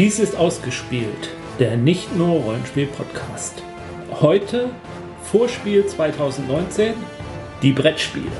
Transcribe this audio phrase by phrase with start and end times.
[0.00, 3.62] Dies ist ausgespielt, der nicht nur Rollenspiel-Podcast.
[4.10, 4.70] Heute
[5.24, 6.94] Vorspiel 2019,
[7.60, 8.32] die Brettspiele.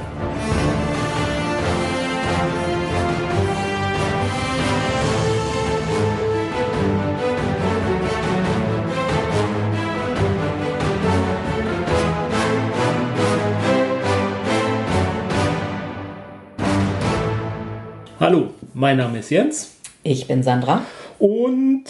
[18.18, 19.74] Hallo, mein Name ist Jens.
[20.02, 20.86] Ich bin Sandra.
[21.20, 21.84] Und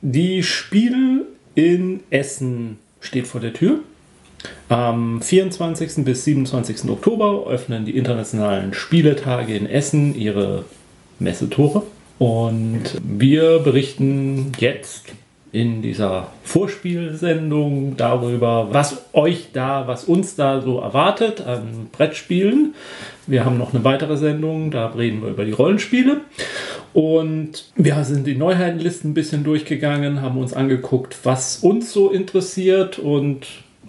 [0.00, 3.80] die Spiel in Essen steht vor der Tür.
[4.68, 6.04] Am 24.
[6.04, 6.88] bis 27.
[6.88, 10.64] Oktober öffnen die internationalen Spieletage in Essen ihre
[11.18, 11.82] Messetore.
[12.20, 15.06] Und wir berichten jetzt
[15.50, 22.74] in dieser Vorspielsendung darüber, was euch da, was uns da so erwartet an Brettspielen.
[23.26, 26.20] Wir haben noch eine weitere Sendung, da reden wir über die Rollenspiele.
[26.98, 32.98] Und wir sind die Neuheitenlisten ein bisschen durchgegangen, haben uns angeguckt, was uns so interessiert
[32.98, 33.46] und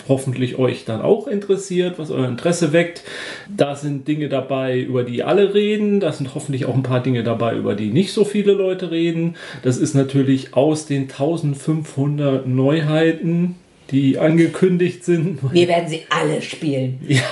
[0.07, 3.01] hoffentlich euch dann auch interessiert, was euer Interesse weckt.
[3.49, 5.99] Da sind Dinge dabei, über die alle reden.
[5.99, 9.37] Da sind hoffentlich auch ein paar Dinge dabei, über die nicht so viele Leute reden.
[9.63, 13.55] Das ist natürlich aus den 1500 Neuheiten,
[13.89, 15.39] die angekündigt sind.
[15.51, 16.99] Wir werden sie alle spielen.
[17.07, 17.23] Ja.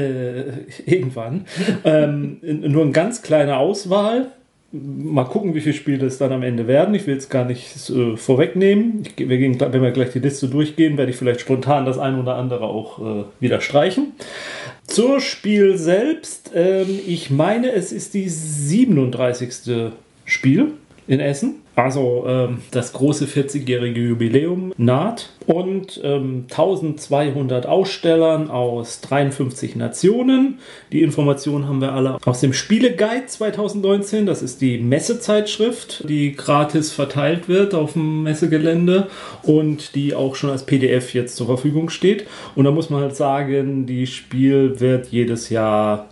[0.00, 0.44] Äh,
[0.86, 1.44] irgendwann.
[1.82, 4.30] ähm, nur eine ganz kleine Auswahl
[4.72, 6.94] mal gucken, wie viele Spiele es dann am Ende werden.
[6.94, 9.02] Ich will es gar nicht äh, vorwegnehmen.
[9.04, 12.18] Ich, wir gehen, wenn wir gleich die Liste durchgehen, werde ich vielleicht spontan das eine
[12.20, 14.12] oder andere auch äh, wieder streichen.
[14.86, 16.50] Zur Spiel selbst.
[16.54, 19.92] Ähm, ich meine, es ist die 37.
[20.24, 20.72] Spiel
[21.06, 21.61] in Essen.
[21.74, 30.58] Also ähm, das große 40-jährige Jubiläum naht und ähm, 1200 Ausstellern aus 53 Nationen.
[30.92, 34.26] Die Informationen haben wir alle aus dem Spieleguide 2019.
[34.26, 39.08] Das ist die Messezeitschrift, die gratis verteilt wird auf dem Messegelände
[39.42, 42.26] und die auch schon als PDF jetzt zur Verfügung steht.
[42.54, 46.08] Und da muss man halt sagen, die Spiel wird jedes Jahr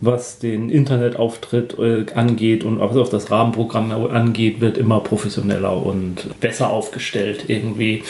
[0.00, 6.40] was den Internetauftritt äh, angeht und was auch das Rahmenprogramm angeht, wird immer professioneller und
[6.40, 8.02] besser aufgestellt irgendwie.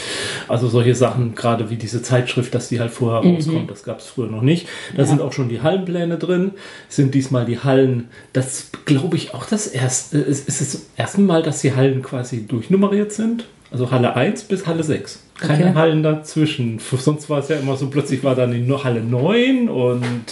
[0.47, 3.35] Also solche Sachen, gerade wie diese Zeitschrift, dass die halt vorher mhm.
[3.35, 4.67] rauskommt, das gab es früher noch nicht.
[4.95, 5.07] Da ja.
[5.07, 6.51] sind auch schon die Hallenpläne drin,
[6.89, 11.43] sind diesmal die Hallen, das glaube ich auch das erste, ist, ist das erste Mal,
[11.43, 13.45] dass die Hallen quasi durchnummeriert sind.
[13.71, 15.23] Also Halle 1 bis Halle 6.
[15.37, 15.75] Keine okay.
[15.75, 16.79] Hallen dazwischen.
[16.79, 20.23] Sonst war es ja immer so, plötzlich war dann die Halle 9 und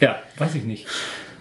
[0.00, 0.86] ja, weiß ich nicht.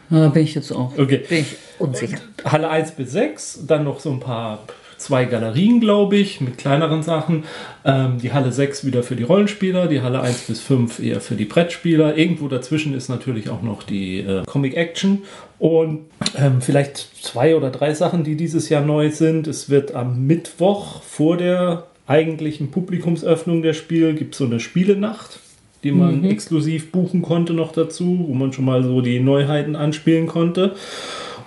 [0.10, 0.98] Da bin ich jetzt auch.
[0.98, 1.22] Okay.
[1.28, 2.20] Bin ich unsicher.
[2.46, 4.60] Halle 1 bis 6, dann noch so ein paar,
[4.98, 7.44] zwei Galerien, glaube ich, mit kleineren Sachen.
[7.84, 11.36] Ähm, die Halle 6 wieder für die Rollenspieler, die Halle 1 bis 5 eher für
[11.36, 12.18] die Brettspieler.
[12.18, 15.24] Irgendwo dazwischen ist natürlich auch noch die äh, Comic Action.
[15.60, 16.06] Und
[16.38, 19.48] ähm, vielleicht zwei oder drei Sachen, die dieses Jahr neu sind.
[19.48, 25.40] Es wird am Mittwoch vor der eigentlichen Publikumsöffnung der Spiel gibt es so eine Spielenacht
[25.84, 26.30] die man mhm.
[26.30, 30.76] exklusiv buchen konnte noch dazu, wo man schon mal so die Neuheiten anspielen konnte.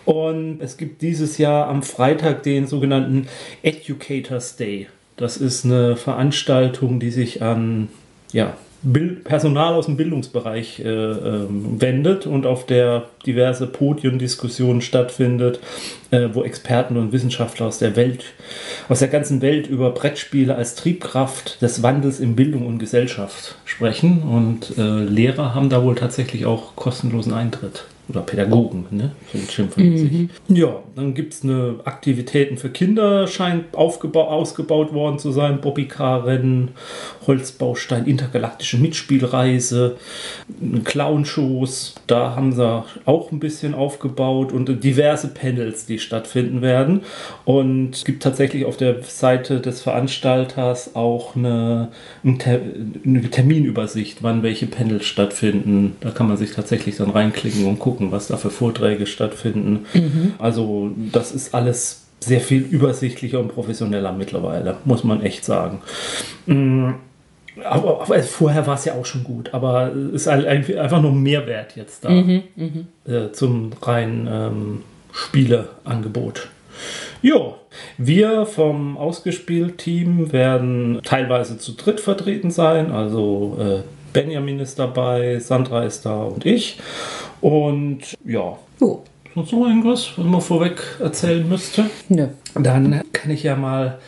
[0.04, 3.26] Und es gibt dieses Jahr am Freitag den sogenannten
[3.62, 4.86] Educators Day.
[5.16, 7.88] Das ist eine Veranstaltung, die sich an
[8.32, 8.56] ja,
[9.24, 15.60] Personal aus dem Bildungsbereich äh, äh, wendet und auf der diverse Podiumdiskussionen stattfindet,
[16.10, 18.24] äh, wo Experten und Wissenschaftler aus der Welt,
[18.88, 24.22] aus der ganzen Welt über Brettspiele als Triebkraft des Wandels in Bildung und Gesellschaft sprechen.
[24.22, 29.12] Und äh, Lehrer haben da wohl tatsächlich auch kostenlosen Eintritt oder Pädagogen, ne?
[29.32, 29.98] So schimpfen mhm.
[29.98, 30.28] sich.
[30.48, 35.60] Ja, dann gibt es eine Aktivitäten für Kinder, scheint ausgebaut worden zu sein.
[35.60, 36.70] Bobbycar-Rennen,
[37.26, 39.96] Holzbaustein, intergalaktische Mitspielreise,
[40.84, 41.96] Clownshows.
[42.06, 47.02] Da haben sie auch ein bisschen aufgebaut und diverse Panels, die stattfinden werden.
[47.44, 51.88] Und es gibt tatsächlich auf der Seite des Veranstalters auch eine,
[52.24, 55.96] eine Terminübersicht, wann welche Panels stattfinden.
[56.00, 59.86] Da kann man sich tatsächlich dann reinklicken und gucken gucken, was da für Vorträge stattfinden.
[59.94, 60.34] Mhm.
[60.38, 65.80] Also das ist alles sehr viel übersichtlicher und professioneller mittlerweile, muss man echt sagen.
[66.46, 66.90] Mm,
[67.64, 71.12] aber, aber vorher war es ja auch schon gut, aber es ist halt einfach nur
[71.12, 72.86] Mehrwert jetzt da mhm, mhm.
[73.06, 74.82] äh, zum reinen ähm,
[75.12, 76.48] Spieleangebot.
[77.22, 77.56] Jo,
[77.96, 82.92] wir vom Ausgespielt-Team werden teilweise zu dritt vertreten sein.
[82.92, 83.82] Also äh,
[84.12, 86.78] Benjamin ist dabei, Sandra ist da und ich.
[87.40, 88.58] Und ja.
[88.80, 89.00] Oh.
[89.34, 91.90] Sonst noch irgendwas, was man vorweg erzählen müsste?
[92.08, 92.28] Nö.
[92.54, 93.98] Dann kann ich ja mal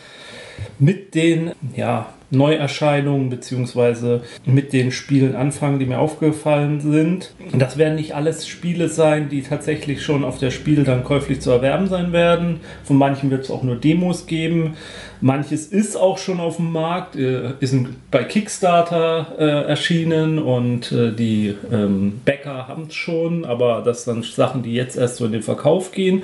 [0.78, 7.34] mit den ja, Neuerscheinungen beziehungsweise mit den Spielen anfangen, die mir aufgefallen sind.
[7.52, 11.50] Das werden nicht alles Spiele sein, die tatsächlich schon auf der Spiel dann käuflich zu
[11.50, 12.60] erwerben sein werden.
[12.84, 14.74] Von manchen wird es auch nur Demos geben.
[15.20, 17.74] Manches ist auch schon auf dem Markt, äh, ist
[18.10, 24.24] bei Kickstarter äh, erschienen und äh, die ähm, Bäcker haben es schon, aber das sind
[24.24, 26.22] Sachen, die jetzt erst so in den Verkauf gehen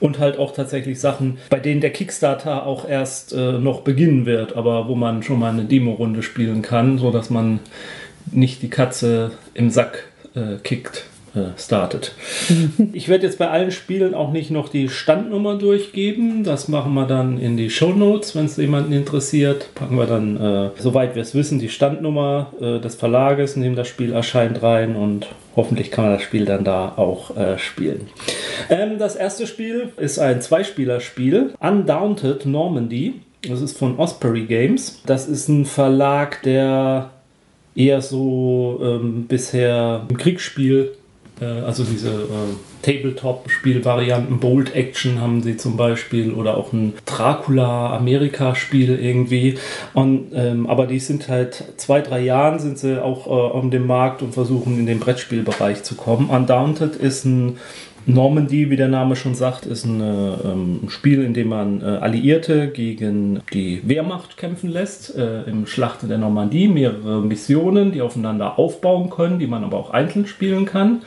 [0.00, 4.56] und halt auch tatsächlich Sachen, bei denen der Kickstarter auch erst äh, noch beginnen wird,
[4.56, 7.60] aber wo man schon mal eine Demo-Runde spielen kann, sodass man
[8.30, 10.04] nicht die Katze im Sack
[10.34, 12.12] äh, kickt äh, startet.
[12.92, 16.44] ich werde jetzt bei allen Spielen auch nicht noch die Standnummer durchgeben.
[16.44, 19.74] Das machen wir dann in die Show Notes, wenn es jemanden interessiert.
[19.74, 23.74] Packen wir dann, äh, soweit wir es wissen, die Standnummer äh, des Verlages, in dem
[23.74, 25.26] das Spiel erscheint, rein und
[25.56, 28.08] hoffentlich kann man das Spiel dann da auch äh, spielen.
[28.70, 33.20] Ähm, das erste Spiel ist ein Zweispielerspiel, Undaunted Normandy.
[33.48, 35.02] Das ist von Osprey Games.
[35.04, 37.10] Das ist ein Verlag, der
[37.74, 40.92] eher so ähm, bisher im Kriegsspiel
[41.44, 49.58] also diese äh, Tabletop-Spielvarianten, Bold Action haben sie zum Beispiel oder auch ein Dracula-Amerika-Spiel irgendwie.
[49.94, 53.86] Und, ähm, aber die sind halt zwei, drei Jahren sind sie auch äh, auf dem
[53.86, 56.30] Markt und versuchen in den Brettspielbereich zu kommen.
[56.30, 57.58] Undaunted ist ein
[58.06, 62.68] Normandy, wie der Name schon sagt, ist ein ähm, Spiel, in dem man äh, Alliierte
[62.68, 65.16] gegen die Wehrmacht kämpfen lässt.
[65.16, 69.90] Äh, Im Schlacht der Normandie mehrere Missionen, die aufeinander aufbauen können, die man aber auch
[69.90, 71.02] einzeln spielen kann.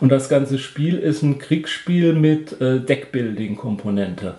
[0.00, 4.34] Und das ganze Spiel ist ein Kriegsspiel mit äh, Deckbuilding-Komponente.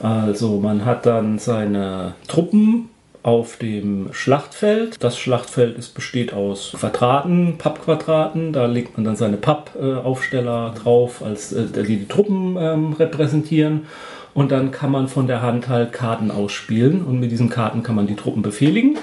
[0.00, 2.88] Also man hat dann seine Truppen
[3.26, 5.02] auf dem Schlachtfeld.
[5.02, 8.52] Das Schlachtfeld ist, besteht aus Quadraten, Pappquadraten.
[8.52, 13.86] Da legt man dann seine Pappaufsteller drauf, als, äh, die die Truppen ähm, repräsentieren.
[14.32, 17.04] Und dann kann man von der Hand halt Karten ausspielen.
[17.04, 18.96] Und mit diesen Karten kann man die Truppen befehligen.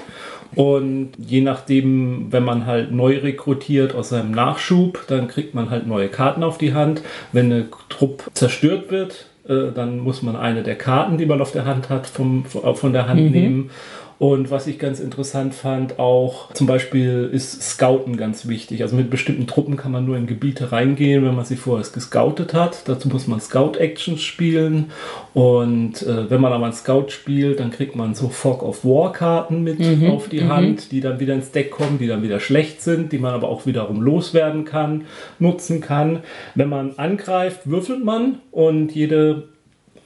[0.54, 5.86] Und je nachdem, wenn man halt neu rekrutiert aus seinem Nachschub, dann kriegt man halt
[5.86, 7.02] neue Karten auf die Hand.
[7.32, 11.52] Wenn eine Truppe zerstört wird, äh, dann muss man eine der Karten, die man auf
[11.52, 13.30] der Hand hat, vom, von der Hand mhm.
[13.30, 13.70] nehmen
[14.18, 18.82] und was ich ganz interessant fand, auch zum Beispiel ist Scouten ganz wichtig.
[18.82, 22.54] Also mit bestimmten Truppen kann man nur in Gebiete reingehen, wenn man sie vorher gescoutet
[22.54, 22.88] hat.
[22.88, 24.92] Dazu muss man Scout-Actions spielen.
[25.34, 29.64] Und äh, wenn man aber einen Scout spielt, dann kriegt man so Fog of War-Karten
[29.64, 30.48] mit mhm, auf die mhm.
[30.48, 33.48] Hand, die dann wieder ins Deck kommen, die dann wieder schlecht sind, die man aber
[33.48, 35.06] auch wiederum loswerden kann,
[35.40, 36.20] nutzen kann.
[36.54, 39.53] Wenn man angreift, würfelt man und jede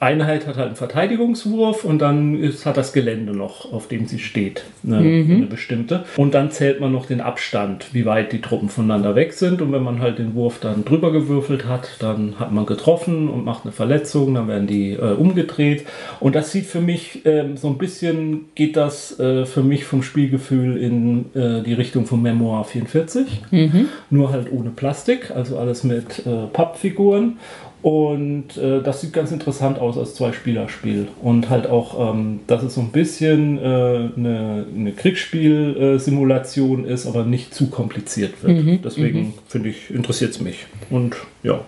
[0.01, 4.19] Einheit hat halt einen Verteidigungswurf und dann ist, hat das Gelände noch, auf dem sie
[4.19, 5.35] steht, eine, mhm.
[5.35, 6.05] eine, bestimmte.
[6.15, 9.61] Und dann zählt man noch den Abstand, wie weit die Truppen voneinander weg sind.
[9.61, 13.43] Und wenn man halt den Wurf dann drüber gewürfelt hat, dann hat man getroffen und
[13.43, 15.85] macht eine Verletzung, dann werden die äh, umgedreht.
[16.21, 20.01] Und das sieht für mich äh, so ein bisschen, geht das äh, für mich vom
[20.01, 23.25] Spielgefühl in äh, die Richtung von Memoir 44.
[23.51, 23.89] Mhm.
[24.09, 27.37] Nur halt ohne Plastik, also alles mit äh, Pappfiguren.
[27.81, 31.07] Und äh, das sieht ganz interessant aus als Zwei-Spieler-Spiel.
[31.21, 37.23] Und halt auch, ähm, dass es so ein bisschen äh, eine, eine Kriegsspiel-Simulation ist, aber
[37.23, 38.63] nicht zu kompliziert wird.
[38.63, 39.33] Mhm, Deswegen mhm.
[39.47, 40.65] finde ich, interessiert es mich.
[40.89, 41.61] Und ja,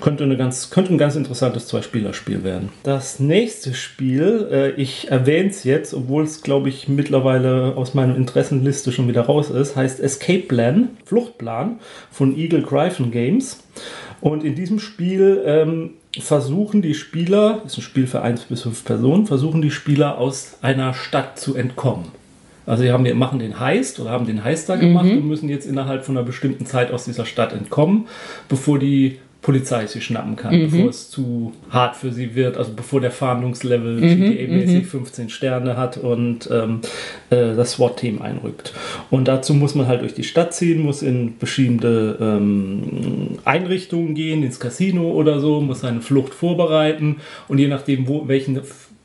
[0.00, 2.68] könnte, eine ganz, könnte ein ganz interessantes Zwei-Spieler-Spiel werden.
[2.82, 8.14] Das nächste Spiel, äh, ich erwähne es jetzt, obwohl es, glaube ich, mittlerweile aus meiner
[8.16, 11.80] Interessenliste schon wieder raus ist, heißt Escape Plan, Fluchtplan
[12.10, 13.60] von Eagle Gryphon Games.
[14.22, 18.84] Und in diesem Spiel ähm, versuchen die Spieler, ist ein Spiel für eins bis fünf
[18.84, 22.06] Personen, versuchen die Spieler aus einer Stadt zu entkommen.
[22.64, 25.18] Also sie haben, machen den Heist oder haben den Heister gemacht mhm.
[25.18, 28.06] und müssen jetzt innerhalb von einer bestimmten Zeit aus dieser Stadt entkommen,
[28.48, 30.70] bevor die Polizei sie schnappen kann, mhm.
[30.70, 34.22] bevor es zu hart für sie wird, also bevor der Fahndungslevel mhm.
[34.22, 35.28] GTA-mäßig 15 mhm.
[35.28, 36.80] Sterne hat und ähm,
[37.30, 38.72] äh, das SWAT-Team einrückt.
[39.10, 44.44] Und dazu muss man halt durch die Stadt ziehen, muss in verschiedene ähm, Einrichtungen gehen,
[44.44, 47.16] ins Casino oder so, muss seine Flucht vorbereiten
[47.48, 48.60] und je nachdem, wo, welchen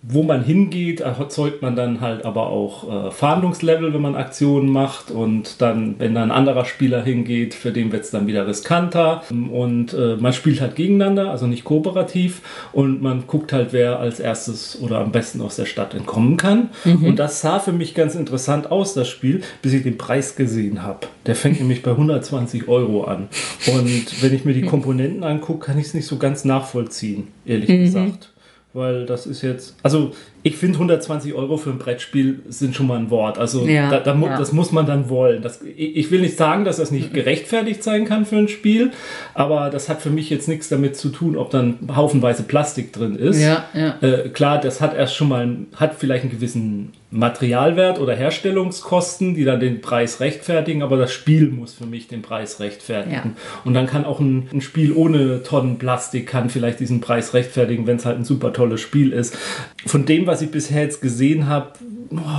[0.09, 5.11] wo man hingeht, erzeugt man dann halt aber auch äh, Fahndungslevel, wenn man Aktionen macht.
[5.11, 9.23] Und dann, wenn da ein anderer Spieler hingeht, für den wird es dann wieder riskanter.
[9.29, 12.41] Und äh, man spielt halt gegeneinander, also nicht kooperativ.
[12.71, 16.69] Und man guckt halt, wer als erstes oder am besten aus der Stadt entkommen kann.
[16.85, 17.03] Mhm.
[17.03, 20.83] Und das sah für mich ganz interessant aus, das Spiel, bis ich den Preis gesehen
[20.83, 21.07] habe.
[21.25, 23.27] Der fängt nämlich bei 120 Euro an.
[23.67, 27.67] Und wenn ich mir die Komponenten angucke, kann ich es nicht so ganz nachvollziehen, ehrlich
[27.67, 27.83] mhm.
[27.83, 28.29] gesagt
[28.77, 30.11] weil das ist jetzt, also
[30.47, 33.37] ich finde 120 Euro für ein Brettspiel sind schon mal ein Wort.
[33.37, 34.37] Also Ja, da, da, mu- ja.
[34.37, 35.41] das muss man dann wollen.
[35.41, 38.91] Das, ich will nicht sagen, dass das nicht gerechtfertigt sein kann für ein Spiel,
[39.33, 43.15] aber das hat für mich jetzt nichts damit zu tun, ob dann haufenweise Plastik drin
[43.15, 43.41] ist.
[43.41, 43.65] Ja.
[44.01, 49.45] Äh, klar, das hat erst schon mal, hat vielleicht einen gewissen Materialwert oder Herstellungskosten, die
[49.45, 53.13] dann den Preis rechtfertigen, aber das Spiel muss für mich den Preis rechtfertigen.
[53.15, 53.31] Ja.
[53.63, 57.87] Und dann kann auch ein, ein Spiel ohne Tonnen Plastik kann vielleicht diesen Preis rechtfertigen,
[57.87, 59.37] wenn es halt ein super tolles Spiel ist.
[59.85, 61.71] Von dem, was ich bisher jetzt gesehen habe,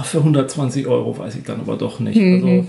[0.05, 2.19] für 120 Euro weiß ich dann aber doch nicht.
[2.19, 2.67] Also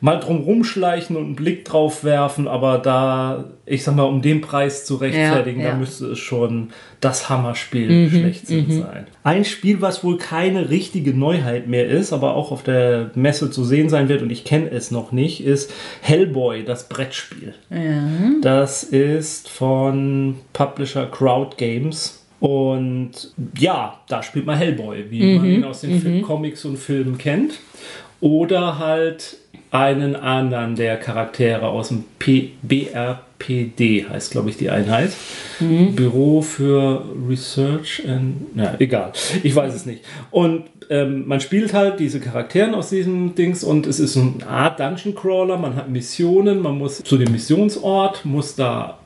[0.00, 4.40] mal drum rumschleichen und einen Blick drauf werfen, aber da, ich sag mal, um den
[4.40, 5.72] Preis zu rechtfertigen, Ja, ja.
[5.72, 9.06] da müsste es schon das Hammerspiel schlechthin sein.
[9.22, 13.64] Ein Spiel, was wohl keine richtige Neuheit mehr ist, aber auch auf der Messe zu
[13.64, 17.54] sehen sein wird und ich kenne es noch nicht, ist Hellboy, das Brettspiel.
[18.40, 22.22] Das ist von Publisher Crowd Games.
[22.40, 23.12] Und
[23.58, 27.54] ja, da spielt man Hellboy, wie man ihn aus den Fil- Comics und Filmen kennt.
[28.20, 29.36] Oder halt
[29.70, 35.12] einen anderen der Charaktere aus dem P BRPD, heißt glaube ich die Einheit.
[35.94, 38.54] Büro für Research and.
[38.54, 39.12] Na, egal.
[39.42, 40.02] Ich weiß es nicht.
[40.30, 44.78] Und ähm, man spielt halt diese Charakteren aus diesem Dings und es ist eine Art
[44.78, 45.58] Dungeon Crawler.
[45.58, 48.98] Man hat Missionen, man muss zu dem Missionsort, muss da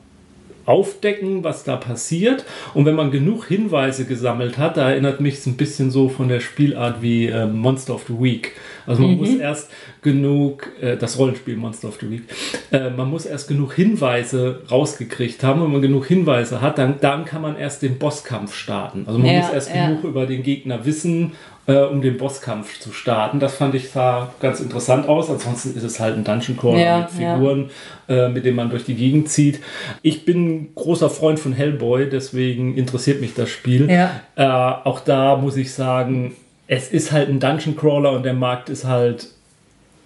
[0.65, 2.45] aufdecken, was da passiert.
[2.73, 6.27] Und wenn man genug Hinweise gesammelt hat, da erinnert mich es ein bisschen so von
[6.27, 8.53] der Spielart wie äh, Monster of the Week.
[8.87, 9.69] Also man muss erst
[10.01, 12.23] genug, äh, das Rollenspiel Monster of the Week,
[12.71, 15.61] äh, man muss erst genug Hinweise rausgekriegt haben.
[15.63, 19.03] Wenn man genug Hinweise hat, dann, dann kann man erst den Bosskampf starten.
[19.07, 19.87] Also man Ja, muss erst ja.
[19.87, 21.33] genug über den Gegner wissen,
[21.67, 23.39] äh, um den Bosskampf zu starten.
[23.39, 25.29] Das fand ich sah ganz interessant aus.
[25.29, 27.69] Ansonsten ist es halt ein Dungeon Crawler Ja, mit Figuren,
[28.09, 29.59] äh, mit denen man durch die Gegend zieht.
[30.01, 33.89] Ich bin ein großer Freund von Hellboy, deswegen interessiert mich das Spiel.
[33.89, 34.21] Ja.
[34.35, 34.43] Äh,
[34.87, 36.33] auch da muss ich sagen,
[36.71, 39.27] es ist halt ein Dungeon Crawler und der Markt ist halt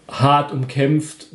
[0.10, 1.28] hart umkämpft.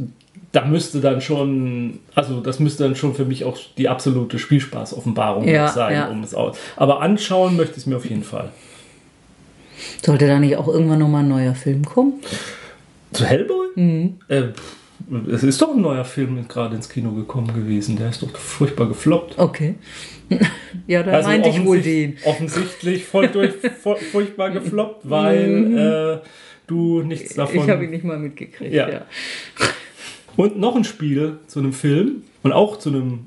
[0.51, 5.47] Da müsste dann schon, also das müsste dann schon für mich auch die absolute Spielspaß-Offenbarung
[5.47, 6.09] Ja, sein, ja.
[6.09, 6.57] um es aus.
[6.75, 8.49] Aber anschauen möchte ich es mir auf jeden Fall.
[10.03, 12.15] Sollte da nicht auch irgendwann nochmal ein neuer Film kommen?
[13.13, 13.69] Zu Hellboy?
[13.77, 14.19] Mhm.
[14.27, 14.77] Äh, pff,
[15.31, 17.97] es ist doch ein neuer Film gerade ins Kino gekommen gewesen.
[17.97, 19.39] Der ist doch furchtbar gefloppt.
[19.39, 19.75] Okay.
[20.87, 22.17] ja, dann meinte ich wohl den.
[22.25, 23.53] offensicht- Offensichtlich voll durch,
[24.13, 26.29] furchtbar gefloppt, weil äh,
[26.67, 27.57] du nichts davon.
[27.57, 27.63] Mhm.
[27.65, 28.73] Ich habe ihn nicht mal mitgekriegt.
[28.73, 28.89] Ja.
[28.89, 29.07] Ja.
[30.37, 33.27] Und noch ein Spiel zu einem Film und auch zu einem.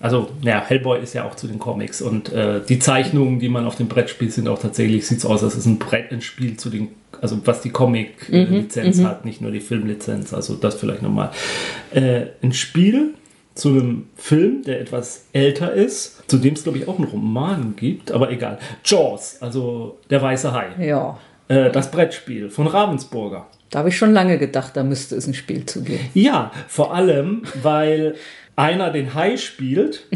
[0.00, 3.64] Also, ja, Hellboy ist ja auch zu den Comics und äh, die Zeichnungen, die man
[3.64, 6.20] auf dem Brett spielt, sind auch tatsächlich, sieht es aus, als ist ein Brett, ein
[6.20, 6.88] Spiel zu den,
[7.24, 11.30] also was die Comic-Lizenz hat, nicht nur die Filmlizenz, also das vielleicht nochmal.
[11.90, 13.14] Äh, ein Spiel
[13.54, 17.76] zu einem Film, der etwas älter ist, zu dem es, glaube ich, auch einen Roman
[17.76, 18.58] gibt, aber egal.
[18.84, 20.66] Jaws, also der weiße Hai.
[20.84, 21.18] ja.
[21.48, 23.46] Äh, das Brettspiel von Ravensburger.
[23.70, 26.04] Da habe ich schon lange gedacht, da müsste es ein Spiel zu geben.
[26.12, 28.16] Ja, vor allem, weil
[28.54, 30.06] einer den Hai spielt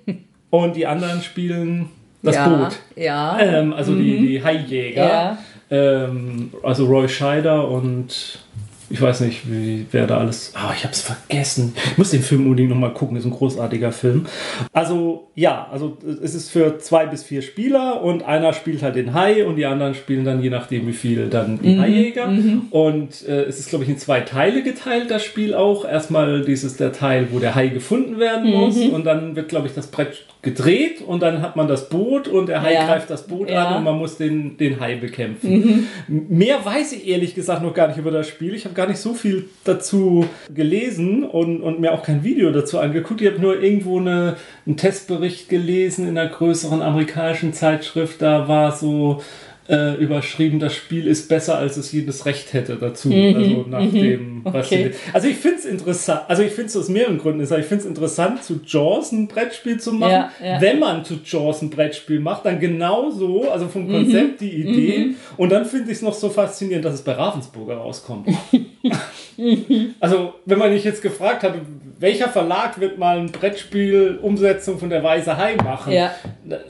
[0.50, 1.90] und die anderen spielen
[2.24, 2.76] das ja, Boot.
[2.96, 3.38] Ja.
[3.38, 5.08] Ähm, also die, die Haijäger.
[5.08, 5.38] Ja.
[5.70, 8.40] Ähm, also Roy Scheider und
[8.88, 10.52] ich weiß nicht, wie, wer da alles.
[10.54, 11.74] Ah, ich habe es vergessen.
[11.92, 13.16] Ich muss den Film unbedingt nochmal gucken.
[13.16, 14.26] Ist ein großartiger Film.
[14.72, 19.12] Also ja, also es ist für zwei bis vier Spieler und einer spielt halt den
[19.12, 22.28] Hai und die anderen spielen dann je nachdem wie viel dann die Haijäger.
[22.70, 25.84] Und äh, es ist glaube ich in zwei Teile geteilt das Spiel auch.
[25.84, 29.74] Erstmal dieses der Teil, wo der Hai gefunden werden muss und dann wird glaube ich
[29.74, 32.86] das Brett gedreht und dann hat man das Boot und der Hai Ja.
[32.86, 33.66] greift das Boot Ja.
[33.66, 35.86] an und man muss den, den Hai bekämpfen.
[36.08, 38.54] M- Mehr weiß ich ehrlich gesagt noch gar nicht über das Spiel.
[38.54, 40.24] Ich habe gar nicht so viel dazu
[40.54, 43.20] gelesen und, und mir auch kein Video dazu angeguckt.
[43.20, 44.36] Ich habe nur irgendwo eine,
[44.66, 48.22] einen Testbericht gelesen in einer größeren amerikanischen Zeitschrift.
[48.22, 49.20] Da war so
[49.68, 53.10] äh, überschrieben, das Spiel ist besser, als es jedes Recht hätte dazu.
[53.12, 54.92] Also nach dem, was Okay.
[54.92, 57.42] sie, Also ich finde es interessant, also ich finde es aus mehreren Gründen.
[57.42, 60.12] Ich finde es interessant, zu Jaws ein Brettspiel zu machen.
[60.12, 60.60] Ja, ja.
[60.60, 65.14] Wenn man zu Jaws ein Brettspiel macht, dann genauso, also vom Konzept die Idee.
[65.36, 68.28] Und dann finde ich es noch so faszinierend, dass es bei Ravensburger rauskommt.
[70.00, 71.54] also, wenn man mich jetzt gefragt hat,
[71.98, 76.14] welcher Verlag wird mal ein Brettspiel Umsetzung von der Weiße Hai machen, Ja.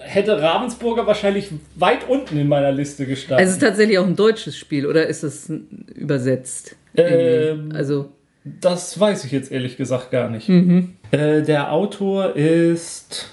[0.01, 3.39] hätte Ravensburger wahrscheinlich weit unten in meiner Liste gestanden.
[3.39, 5.51] Also es ist tatsächlich auch ein deutsches Spiel oder ist es
[5.95, 6.77] übersetzt?
[6.97, 8.11] Ähm, also
[8.45, 10.49] Das weiß ich jetzt ehrlich gesagt gar nicht.
[10.49, 10.95] Mhm.
[11.11, 13.29] Äh, der Autor ist.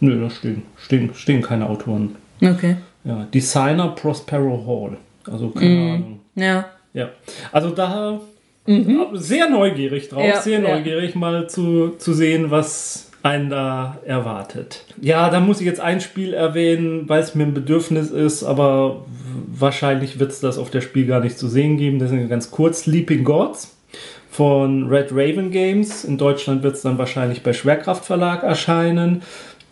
[0.00, 2.16] Nö, da stehen, stehen, stehen keine Autoren.
[2.42, 2.76] okay.
[3.04, 4.96] Ja, Designer Prospero Hall.
[5.32, 5.90] Also keine Mhm.
[5.94, 6.20] Ahnung.
[6.34, 6.66] Ja.
[6.96, 7.10] Ja.
[7.52, 8.20] Also da
[9.12, 10.74] sehr neugierig drauf, Ja, sehr ja.
[10.74, 14.84] neugierig mal zu, zu sehen, was einen da erwartet.
[15.00, 19.04] Ja, da muss ich jetzt ein Spiel erwähnen, weil es mir ein Bedürfnis ist, aber
[19.46, 21.98] wahrscheinlich wird es das auf der Spiel gar nicht zu sehen geben.
[21.98, 22.82] Das ist ganz kurz.
[22.82, 23.76] Sleeping Gods
[24.30, 26.04] von Red Raven Games.
[26.04, 29.22] In Deutschland wird es dann wahrscheinlich bei Schwerkraft Verlag erscheinen.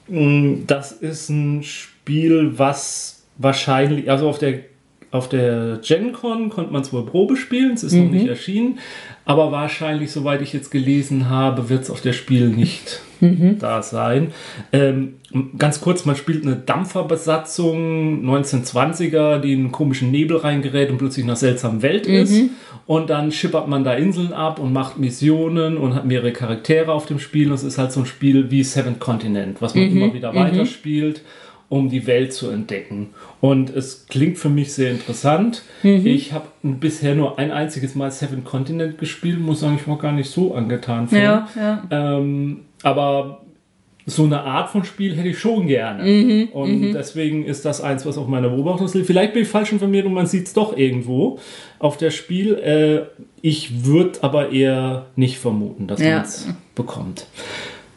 [0.09, 4.61] Mm, das ist ein Spiel, was wahrscheinlich, also auf der
[5.15, 8.07] auf der GenCon konnte man es wohl Probe spielen, es ist mhm.
[8.07, 8.81] noch nicht erschienen,
[9.25, 13.61] aber wahrscheinlich, soweit ich jetzt gelesen habe, wird es auf der Spiel nicht mhm.
[13.61, 14.33] da sein.
[14.73, 15.15] Ähm,
[15.57, 21.23] ganz kurz, man spielt eine Dampferbesatzung 1920er, die in einen komischen Nebel reingerät und plötzlich
[21.23, 22.15] in einer seltsamen Welt mhm.
[22.15, 22.41] ist.
[22.87, 27.07] Und dann schippert man da Inseln ab und macht Missionen und hat mehrere Charaktere auf
[27.07, 27.51] dem Spiel.
[27.51, 29.97] Und es ist halt so ein Spiel wie Seventh Continent, was man mhm.
[29.97, 31.23] immer wieder weiterspielt
[31.75, 33.09] um die Welt zu entdecken.
[33.41, 35.63] Und es klingt für mich sehr interessant.
[35.83, 36.07] Mhm.
[36.07, 40.13] Ich habe bisher nur ein einziges Mal Seven Continent gespielt, muss sagen, ich war gar
[40.13, 41.19] nicht so angetan von.
[41.19, 41.83] Ja, ja.
[41.91, 43.41] Ähm, aber
[44.07, 46.05] so eine Art von Spiel hätte ich schon gerne.
[46.05, 46.93] Mhm, und mhm.
[46.93, 49.05] deswegen ist das eins, was auf meiner Beobachtungsliste.
[49.05, 51.41] Vielleicht bin ich falsch informiert und man sieht es doch irgendwo
[51.81, 52.55] auf der Spiel.
[52.55, 56.19] Äh, ich würde aber eher nicht vermuten, dass ja.
[56.19, 57.27] man es bekommt.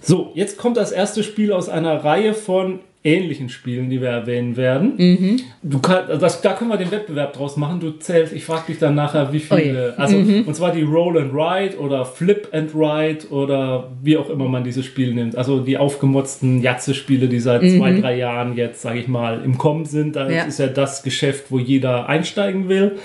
[0.02, 4.58] So, jetzt kommt das erste Spiel aus einer Reihe von ähnlichen Spielen, die wir erwähnen
[4.58, 4.94] werden.
[4.98, 5.40] Mhm.
[5.64, 7.80] Du kann, also das, da können wir den Wettbewerb draus machen.
[7.80, 9.96] Du zählst, ich frage dich dann nachher, wie viele.
[9.98, 10.44] Oh also, mhm.
[10.46, 14.66] und zwar die Roll and Ride oder Flip and Ride oder wie auch immer man
[14.66, 15.38] dieses Spiel nimmt.
[15.38, 17.80] Also die aufgemotzten Jatze-Spiele, die seit mhm.
[17.80, 20.18] zwei, drei Jahren jetzt, sage ich mal, im Kommen sind.
[20.18, 20.44] Das ja.
[20.44, 22.98] ist ja das Geschäft, wo jeder einsteigen will.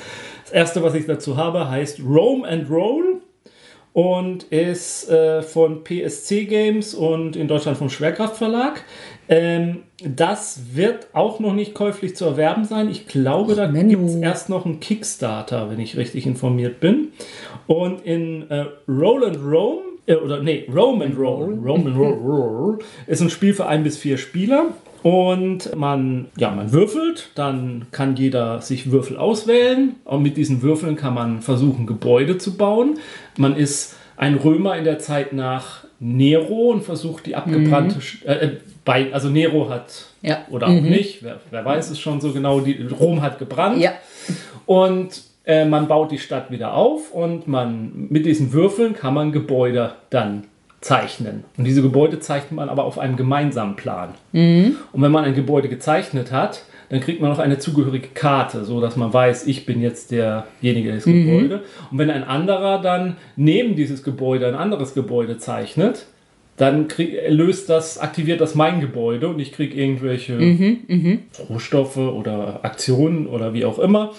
[0.43, 3.23] Das erste, was ich dazu habe, heißt Roam and Roll
[3.93, 8.85] und ist äh, von PSC Games und in Deutschland vom Schwerkraft Verlag.
[9.29, 12.91] Ähm, das wird auch noch nicht käuflich zu erwerben sein.
[12.91, 17.09] Ich glaube, da gibt es erst noch einen Kickstarter, wenn ich richtig informiert bin.
[17.67, 22.79] Und in äh, Roll and Rome, äh, oder nee, Rome and Roll, Rome and Roll,
[23.07, 24.67] ist ein Spiel für ein bis vier Spieler.
[25.02, 29.97] Und man, ja, man würfelt, dann kann jeder sich Würfel auswählen.
[30.05, 32.99] Und mit diesen Würfeln kann man versuchen, Gebäude zu bauen.
[33.37, 38.29] Man ist ein Römer in der Zeit nach Nero und versucht die abgebrannte, mhm.
[38.29, 38.51] äh,
[38.85, 40.39] bei, also Nero hat, ja.
[40.51, 40.91] oder auch mhm.
[40.91, 43.81] nicht, wer, wer, weiß es schon so genau, die, Rom hat gebrannt.
[43.81, 43.93] Ja.
[44.67, 49.31] Und äh, man baut die Stadt wieder auf und man mit diesen Würfeln kann man
[49.31, 50.45] Gebäude dann
[50.81, 51.45] zeichnen.
[51.57, 54.15] Und diese Gebäude zeichnet man aber auf einem gemeinsamen Plan.
[54.33, 54.79] Mhm.
[54.91, 58.78] Und wenn man ein Gebäude gezeichnet hat, dann kriegt man noch eine zugehörige Karte, so
[58.83, 61.24] dass man weiß, ich bin jetzt derjenige des mhm.
[61.24, 61.61] Gebäudes.
[61.90, 66.05] Und wenn ein anderer dann neben dieses Gebäude ein anderes Gebäude zeichnet,
[66.59, 71.18] dann krieg, löst das, aktiviert das mein Gebäude und ich kriege irgendwelche mhm, mh.
[71.48, 74.12] Rohstoffe oder Aktionen oder wie auch immer.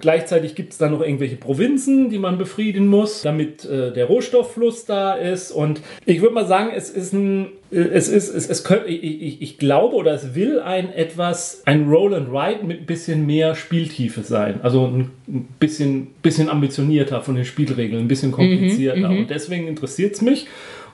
[0.00, 4.86] Gleichzeitig gibt es dann noch irgendwelche Provinzen, die man befrieden muss, damit äh, der Rohstofffluss
[4.86, 5.50] da ist.
[5.52, 9.42] Und ich würde mal sagen, es ist ein, äh, es ist, es, es könnte, ich,
[9.42, 13.54] ich, glaube oder es will ein etwas, ein Roll and Ride mit ein bisschen mehr
[13.54, 14.60] Spieltiefe sein.
[14.62, 15.10] Also ein
[15.58, 19.08] bisschen, bisschen ambitionierter von den Spielregeln, ein bisschen komplizierter.
[19.08, 19.20] Mhm, mhm.
[19.20, 20.46] und deswegen interessiert es mich.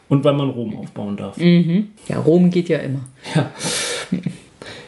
[0.09, 1.37] Und weil man Rom aufbauen darf.
[1.37, 1.89] Mhm.
[2.09, 3.01] Ja, Rom geht ja immer.
[3.35, 3.53] Ja,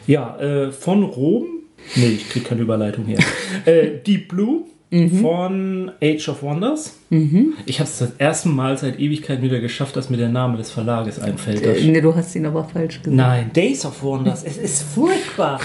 [0.06, 1.57] ja äh, von Rom,
[1.96, 3.18] nee, ich kriege keine Überleitung hier.
[3.64, 5.20] äh, Deep Blue mhm.
[5.20, 6.96] von Age of Wonders.
[7.10, 7.54] Mhm.
[7.66, 10.70] Ich habe es das erste Mal seit Ewigkeit wieder geschafft, dass mir der Name des
[10.70, 11.62] Verlages einfällt.
[11.62, 13.16] Äh, nee, du hast ihn aber falsch gesagt.
[13.16, 14.44] Nein, Days of Wonders.
[14.44, 15.60] es ist furchtbar.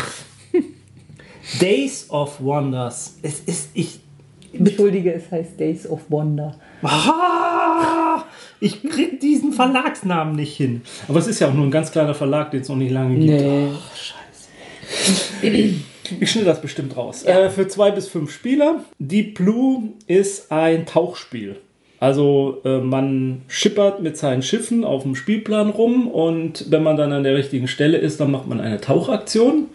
[1.62, 3.18] Days of Wonders.
[3.22, 4.00] Es ist, ich.
[4.54, 6.56] Entschuldige, es heißt Days of Wonder.
[6.84, 8.24] Ah!
[8.60, 10.84] Ich krieg diesen Verlagsnamen nicht hin.
[11.08, 13.16] Aber es ist ja auch nur ein ganz kleiner Verlag, den es noch nicht lange
[13.16, 13.42] gibt.
[13.42, 13.68] Nee.
[13.72, 13.74] Oh,
[15.42, 15.74] scheiße.
[16.20, 17.24] Ich schnitt das bestimmt raus.
[17.28, 17.46] Ja.
[17.46, 18.84] Äh, für zwei bis fünf Spieler.
[19.00, 21.58] Deep Blue ist ein Tauchspiel.
[22.00, 27.14] Also äh, man schippert mit seinen Schiffen auf dem Spielplan rum und wenn man dann
[27.14, 29.68] an der richtigen Stelle ist, dann macht man eine Tauchaktion.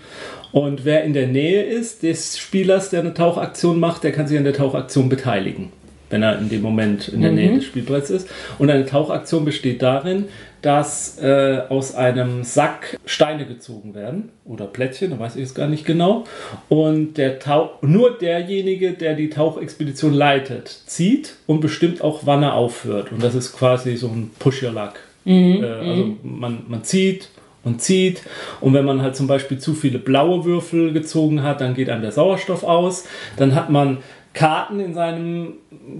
[0.53, 4.37] Und wer in der Nähe ist des Spielers, der eine Tauchaktion macht, der kann sich
[4.37, 5.73] an der Tauchaktion beteiligen
[6.11, 7.37] wenn er in dem Moment in der mhm.
[7.37, 8.29] Nähe des Spielbretts ist.
[8.59, 10.27] Und eine Tauchaktion besteht darin,
[10.63, 15.69] dass äh, aus einem Sack Steine gezogen werden oder Plättchen, da weiß ich es gar
[15.69, 16.25] nicht genau.
[16.69, 22.55] Und der Tauch, nur derjenige, der die Tauchexpedition leitet, zieht und bestimmt auch, wann er
[22.55, 23.13] aufhört.
[23.13, 24.95] Und das ist quasi so ein Push-Your-Luck.
[25.25, 25.63] Mhm.
[25.63, 26.19] Äh, also mhm.
[26.23, 27.29] man, man zieht
[27.65, 28.23] und zieht.
[28.61, 32.03] Und wenn man halt zum Beispiel zu viele blaue Würfel gezogen hat, dann geht einem
[32.03, 33.05] der Sauerstoff aus.
[33.37, 33.99] Dann hat man
[34.39, 35.55] Karten in seinem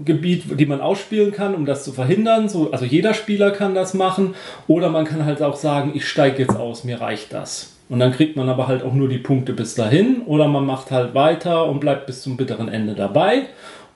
[0.05, 2.47] Gebiet, die man ausspielen kann, um das zu verhindern.
[2.47, 4.33] So, also jeder Spieler kann das machen.
[4.65, 7.75] Oder man kann halt auch sagen, ich steige jetzt aus, mir reicht das.
[7.89, 10.21] Und dann kriegt man aber halt auch nur die Punkte bis dahin.
[10.25, 13.47] Oder man macht halt weiter und bleibt bis zum bitteren Ende dabei.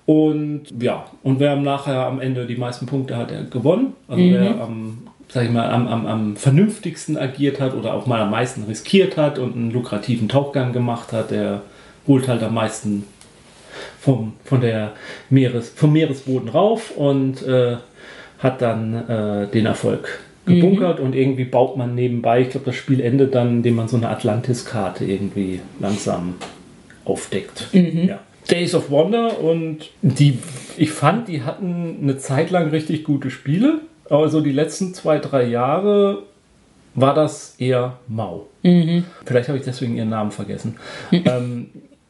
[0.06, 3.94] Und ja, und wer nachher am Ende die meisten Punkte hat, der gewonnen.
[4.10, 4.34] Also mhm.
[4.34, 4.98] wer am
[5.30, 9.16] sag ich mal, am, am, am vernünftigsten agiert hat oder auch mal am meisten riskiert
[9.16, 11.62] hat und einen lukrativen Tauchgang gemacht hat, der
[12.06, 13.06] holt halt am meisten
[14.04, 14.94] vom, von der
[15.30, 17.78] Meeres, vom Meeresboden rauf und äh,
[18.40, 23.00] hat dann äh, den Erfolg gebunkert und irgendwie baut man nebenbei, ich glaube, das Spiel
[23.00, 26.36] endet dann, indem man so eine Atlantis-Karte irgendwie langsam
[27.06, 27.70] aufdeckt.
[27.72, 28.20] Ja.
[28.52, 30.38] Days of Wonder und die,
[30.78, 35.20] ich fand, die hatten eine Zeit lang richtig gute Spiele, aber so die letzten zwei,
[35.20, 36.24] drei Jahre
[36.94, 38.48] war das eher mau.
[39.26, 40.76] Vielleicht habe ich deswegen ihren Namen vergessen.
[41.12, 41.68] ähm,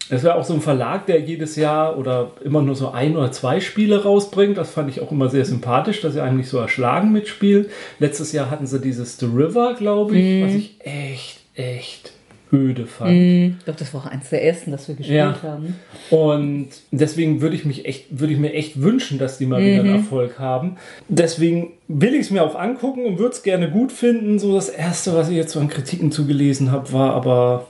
[0.10, 3.32] es wäre auch so ein Verlag, der jedes Jahr oder immer nur so ein oder
[3.32, 4.58] zwei Spiele rausbringt.
[4.58, 7.68] Das fand ich auch immer sehr sympathisch, dass sie eigentlich so erschlagen mitspielen.
[8.00, 12.12] Letztes Jahr hatten sie dieses The River, glaube ich, was ich echt, echt
[12.52, 13.12] öde fand.
[13.14, 15.42] Ich glaube, das war auch eins der ersten, das wir gespielt Ja.
[15.42, 15.76] haben.
[16.12, 19.80] Und deswegen würde ich mich echt, würde ich mir echt wünschen, dass die mal wieder
[19.80, 20.78] einen Erfolg haben.
[21.10, 24.38] Deswegen will ich es mir auch angucken und würde es gerne gut finden.
[24.38, 27.66] So das erste, was ich jetzt so an Kritiken zugelesen habe, war aber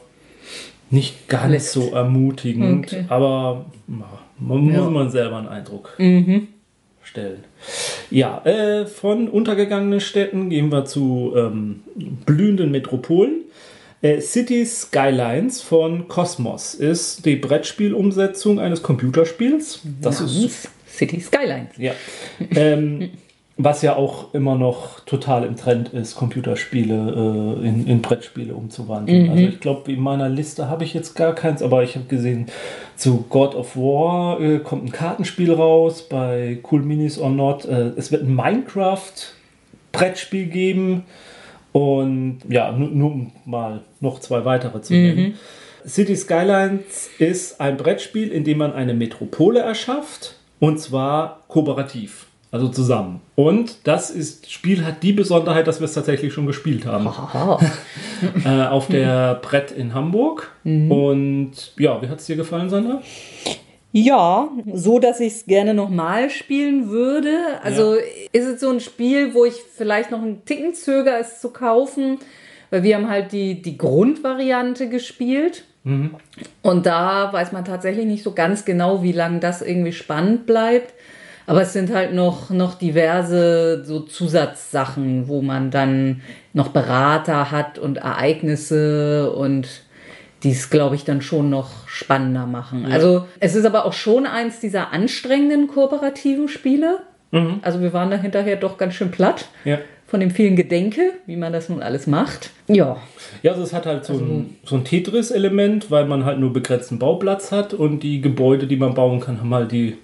[0.94, 1.72] nicht ganz Lässt.
[1.74, 2.86] so ermutigend.
[2.88, 3.06] Okay.
[3.10, 4.82] Aber ja, man Ja.
[4.82, 5.98] muss man selber einen Eindruck
[7.02, 7.44] stellen.
[8.10, 11.82] Ja, äh, von untergegangenen Städten gehen wir zu ähm,
[12.26, 13.42] blühenden Metropolen.
[14.02, 19.82] Äh, City Skylines von Cosmos ist die Brettspielumsetzung eines Computerspiels.
[20.02, 21.70] Das ist Namens City Skylines.
[21.78, 21.94] ja.
[22.56, 23.10] ähm,
[23.56, 29.30] was ja auch immer noch total im Trend ist, Computerspiele äh, in, in Brettspiele umzuwandeln.
[29.30, 32.48] Also ich glaube, in meiner Liste habe ich jetzt gar keins, aber ich habe gesehen,
[32.96, 37.66] zu God of War äh, kommt ein Kartenspiel raus, bei Cool Minis or Not.
[37.66, 41.04] Äh, es wird ein Minecraft-Brettspiel geben.
[41.74, 45.36] Und ja, nur, nur mal noch zwei weitere zu nennen.
[45.86, 52.68] City Skylines ist ein Brettspiel, in dem man eine Metropole erschafft und zwar kooperativ, also
[52.68, 53.20] zusammen.
[53.34, 57.08] Und das ist, Spiel hat die Besonderheit, dass wir es tatsächlich schon gespielt haben
[58.46, 60.52] äh, auf der Brett in Hamburg.
[60.64, 63.02] Und ja, wie hat es dir gefallen, Sandra?
[63.92, 67.36] Ja, so dass ich es gerne nochmal spielen würde.
[67.64, 67.96] Also
[68.32, 72.20] ist es so ein Spiel, wo ich vielleicht noch einen Ticken zögere, es zu kaufen,
[72.70, 75.64] weil wir haben halt die, die Grundvariante gespielt.
[76.62, 80.94] Und da weiß man tatsächlich nicht so ganz genau, wie lange das irgendwie spannend bleibt.
[81.46, 86.22] Aber es sind halt noch, noch diverse so Zusatzsachen, wo man dann
[86.54, 89.68] noch Berater hat und Ereignisse und
[90.44, 92.86] die es, glaube ich, dann schon noch spannender machen.
[92.92, 97.00] Also es ist aber auch schon eins dieser anstrengenden kooperativen Spiele.
[97.64, 99.80] Also wir waren da hinterher doch ganz schön platt Ja.
[100.06, 102.52] von dem vielen Gedenke, wie man das nun alles macht.
[102.68, 102.98] Ja,
[103.42, 107.00] Ja, also es hat halt so ein, so ein Tetris-Element, weil man halt nur begrenzten
[107.00, 109.98] Bauplatz hat und die Gebäude, die man bauen kann, haben halt die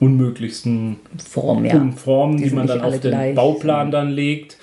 [0.00, 0.96] unmöglichsten
[1.28, 1.86] Form, ja.
[1.96, 3.34] Formen, Die die, man dann auf den gleich.
[3.34, 4.56] Bauplan dann legt.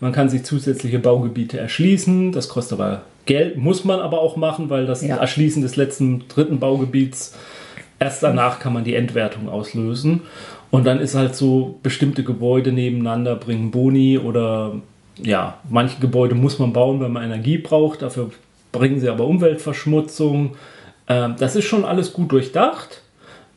[0.00, 2.32] Man kann sich zusätzliche Baugebiete erschließen.
[2.32, 5.16] Das kostet aber Geld, muss man aber auch machen, weil das Ja.
[5.16, 7.34] Erschließen des letzten dritten Baugebiets
[7.98, 10.22] erst danach kann man die Endwertung auslösen.
[10.70, 14.76] Und dann ist halt so, bestimmte Gebäude nebeneinander bringen Boni oder
[15.22, 18.02] ja, manche Gebäude muss man bauen, wenn man Energie braucht.
[18.02, 18.30] Dafür
[18.72, 20.52] bringen sie aber Umweltverschmutzung.
[21.08, 22.99] Ähm, das ist schon alles gut durchdacht.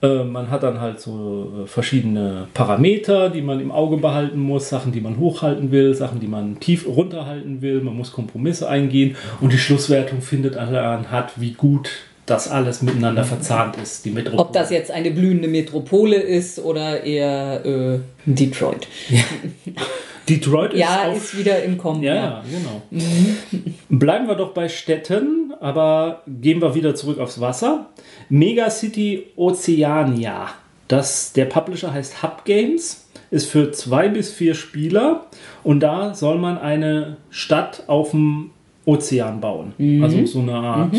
[0.04, 4.68] Äh, Man hat dann halt so äh, verschiedene Parameter, die man im Auge behalten muss,
[4.70, 7.82] Sachen, die man hochhalten will, Sachen, die man tief runterhalten will.
[7.82, 11.90] Man muss Kompromisse eingehen und die Schlusswertung findet anhand, wie gut
[12.26, 14.06] das alles miteinander verzahnt ist.
[14.06, 14.44] Die Metropole.
[14.48, 18.88] Ob das jetzt eine blühende Metropole ist oder eher äh, Detroit.
[20.30, 22.04] Detroit ist Ja, auf ist wieder im Kommen.
[22.04, 22.82] Ja, ja, genau.
[23.90, 27.88] Bleiben wir doch bei Städten, aber gehen wir wieder zurück aufs Wasser.
[28.30, 30.50] Megacity Oceania.
[30.88, 35.26] Das, der Publisher heißt Hub Games, ist für zwei bis vier Spieler
[35.64, 38.52] und da soll man eine Stadt auf dem
[38.86, 39.74] Ozean bauen.
[40.04, 40.96] Also so eine Art,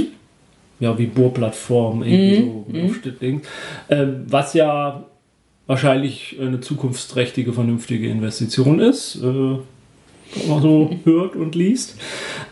[0.81, 3.43] ja, wie Bohrplattform, irgendwie so Luftding.
[3.89, 5.05] Ähm, was ja
[5.67, 9.17] wahrscheinlich eine zukunftsträchtige, vernünftige Investition ist.
[9.17, 9.59] Äh,
[10.49, 11.97] man so hört und liest.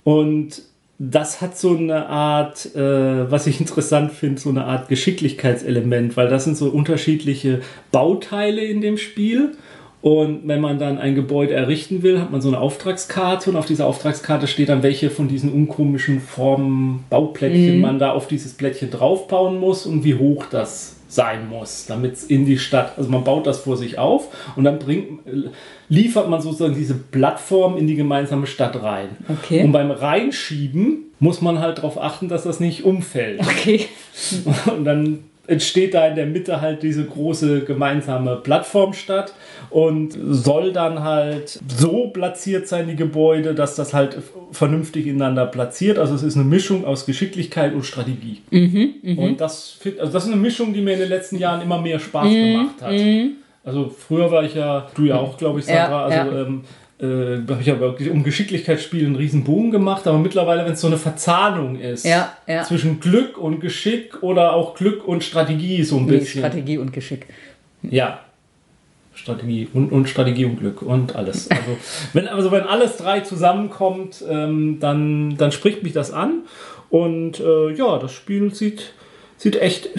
[0.05, 0.62] Und
[0.98, 6.29] das hat so eine Art, äh, was ich interessant finde, so eine Art Geschicklichkeitselement, weil
[6.29, 9.53] das sind so unterschiedliche Bauteile in dem Spiel.
[10.01, 13.66] Und wenn man dann ein Gebäude errichten will, hat man so eine Auftragskarte und auf
[13.66, 18.90] dieser Auftragskarte steht dann, welche von diesen unkomischen Formen, Bauplättchen man da auf dieses Plättchen
[18.90, 23.22] draufbauen muss und wie hoch das sein muss, damit es in die Stadt, also man
[23.22, 25.20] baut das vor sich auf und dann bringt,
[25.88, 29.11] liefert man sozusagen diese Plattform in die gemeinsame Stadt rein.
[29.29, 29.62] Okay.
[29.62, 33.40] Und beim Reinschieben muss man halt darauf achten, dass das nicht umfällt.
[33.40, 33.87] Okay.
[34.75, 39.35] Und dann entsteht da in der Mitte halt diese große gemeinsame Plattformstadt
[39.70, 44.18] und soll dann halt so platziert sein, die Gebäude, dass das halt
[44.52, 45.98] vernünftig ineinander platziert.
[45.98, 48.42] Also es ist eine Mischung aus Geschicklichkeit und Strategie.
[48.50, 51.81] Mhm, und das, also das ist eine Mischung, die mir in den letzten Jahren immer
[51.81, 52.94] mehr Spaß Mhm, gemacht hat.
[53.64, 56.42] Also früher war ich ja, du ja auch, glaube ich, Sandra, Ja, also ja.
[56.42, 56.62] ähm,
[57.03, 60.81] äh, habe ich ja wirklich um Geschicklichkeitsspiele einen riesen Bogen gemacht, aber mittlerweile, wenn es
[60.81, 62.62] so eine Verzahnung ist Ja, ja.
[62.62, 66.41] zwischen Glück und Geschick oder auch Glück und Strategie so ein Nee, bisschen.
[66.41, 67.27] Strategie und Geschick.
[67.83, 68.21] Ja.
[69.15, 71.49] Strategie und, und Strategie und Glück und alles.
[71.51, 71.77] Also
[72.12, 76.43] wenn, also wenn alles drei zusammenkommt, ähm, dann, dann spricht mich das an.
[76.88, 78.93] Und äh, ja, das Spiel sieht,
[79.37, 79.91] sieht echt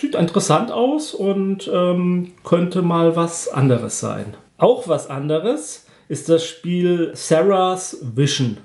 [0.00, 4.34] sieht interessant aus und ähm, könnte mal was anderes sein.
[4.58, 8.58] Auch was anderes ist das Spiel Sarah's Vision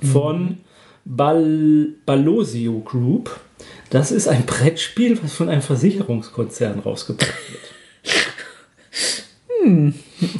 [0.00, 0.58] von
[1.04, 3.40] Bal Balosio Group.
[3.90, 7.62] Das ist ein Brettspiel, was von einem Versicherungskonzern rausgebracht wird.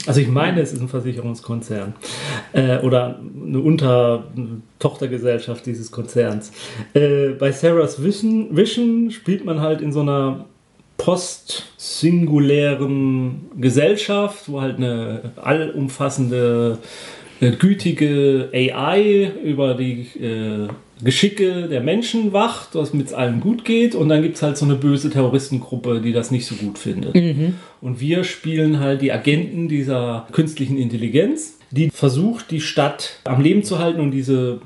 [0.06, 1.94] Also ich meine, es ist ein Versicherungskonzern
[2.52, 6.52] äh, oder eine Unter eine Tochtergesellschaft dieses Konzerns.
[6.94, 10.46] Äh, bei Sarah's Vision, Vision spielt man halt in so einer
[10.98, 16.78] postsingulären Gesellschaft, wo halt eine allumfassende,
[17.40, 20.68] äh, gütige AI über die äh,
[21.02, 23.94] Geschicke der Menschen wacht, was mit allen gut geht.
[23.94, 27.14] Und dann gibt es halt so eine böse Terroristengruppe, die das nicht so gut findet.
[27.80, 33.62] Und wir spielen halt die Agenten dieser künstlichen Intelligenz, die versucht, die Stadt am Leben
[33.62, 34.60] zu halten und diese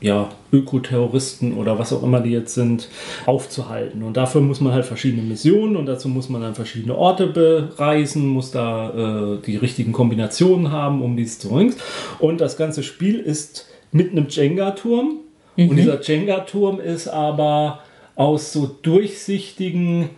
[0.00, 2.88] ja, Ökoterroristen oder was auch immer die jetzt sind,
[3.26, 4.02] aufzuhalten.
[4.02, 8.26] Und dafür muss man halt verschiedene Missionen und dazu muss man dann verschiedene Orte bereisen,
[8.28, 11.74] muss da äh, die richtigen Kombinationen haben, um dies zu bringen.
[12.18, 15.18] Und das ganze Spiel ist mit einem Jenga-Turm.
[15.56, 17.80] Und dieser Jenga-Turm ist aber
[18.14, 20.10] aus so durchsichtigen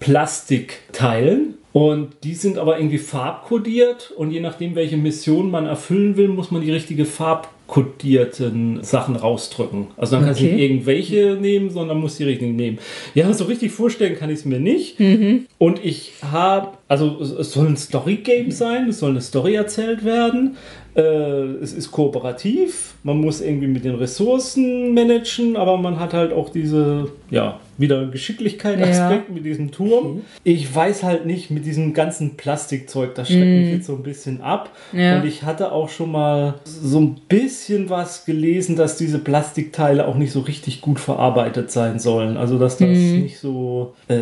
[0.00, 1.54] Plastikteilen.
[1.72, 6.50] Und die sind aber irgendwie farbkodiert und je nachdem, welche Mission man erfüllen will, muss
[6.50, 7.04] man die richtige
[7.68, 9.88] farbkodierten Sachen rausdrücken.
[9.96, 10.54] Also dann kannst du Okay.
[10.54, 12.78] nicht irgendwelche nehmen, sondern musst die richtigen nehmen.
[13.14, 14.98] Ja, so richtig vorstellen kann ich es mir nicht.
[15.58, 20.56] Und ich habe, also es- soll ein Story-Game sein, es soll eine Story erzählt werden.
[20.96, 21.00] Äh,
[21.62, 26.48] es ist kooperativ, man muss irgendwie mit den Ressourcen managen, aber man hat halt auch
[26.48, 30.22] diese, ja, wieder Geschicklichkeit-Aspekt mit diesem Turm.
[30.42, 34.40] Ich weiß halt nicht, mit diesem ganzen Plastikzeug, das schreckt mich jetzt so ein bisschen
[34.40, 34.70] ab.
[34.92, 35.18] Ja.
[35.20, 40.16] Und ich hatte auch schon mal so ein bisschen was gelesen, dass diese Plastikteile auch
[40.16, 42.36] nicht so richtig gut verarbeitet sein sollen.
[42.36, 44.16] Also, dass das nicht so, äh,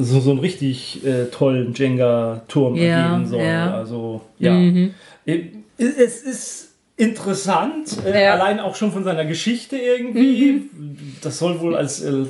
[0.00, 3.42] so, so einen richtig äh, tollen Jenga-Turm Ja, ergeben soll.
[3.42, 3.74] ja.
[3.74, 4.58] Also, ja.
[4.58, 5.40] Äh,
[5.78, 8.34] Es ist interessant, äh, Ja.
[8.34, 10.68] allein auch schon von seiner Geschichte irgendwie.
[11.22, 12.26] Das soll wohl als, äh,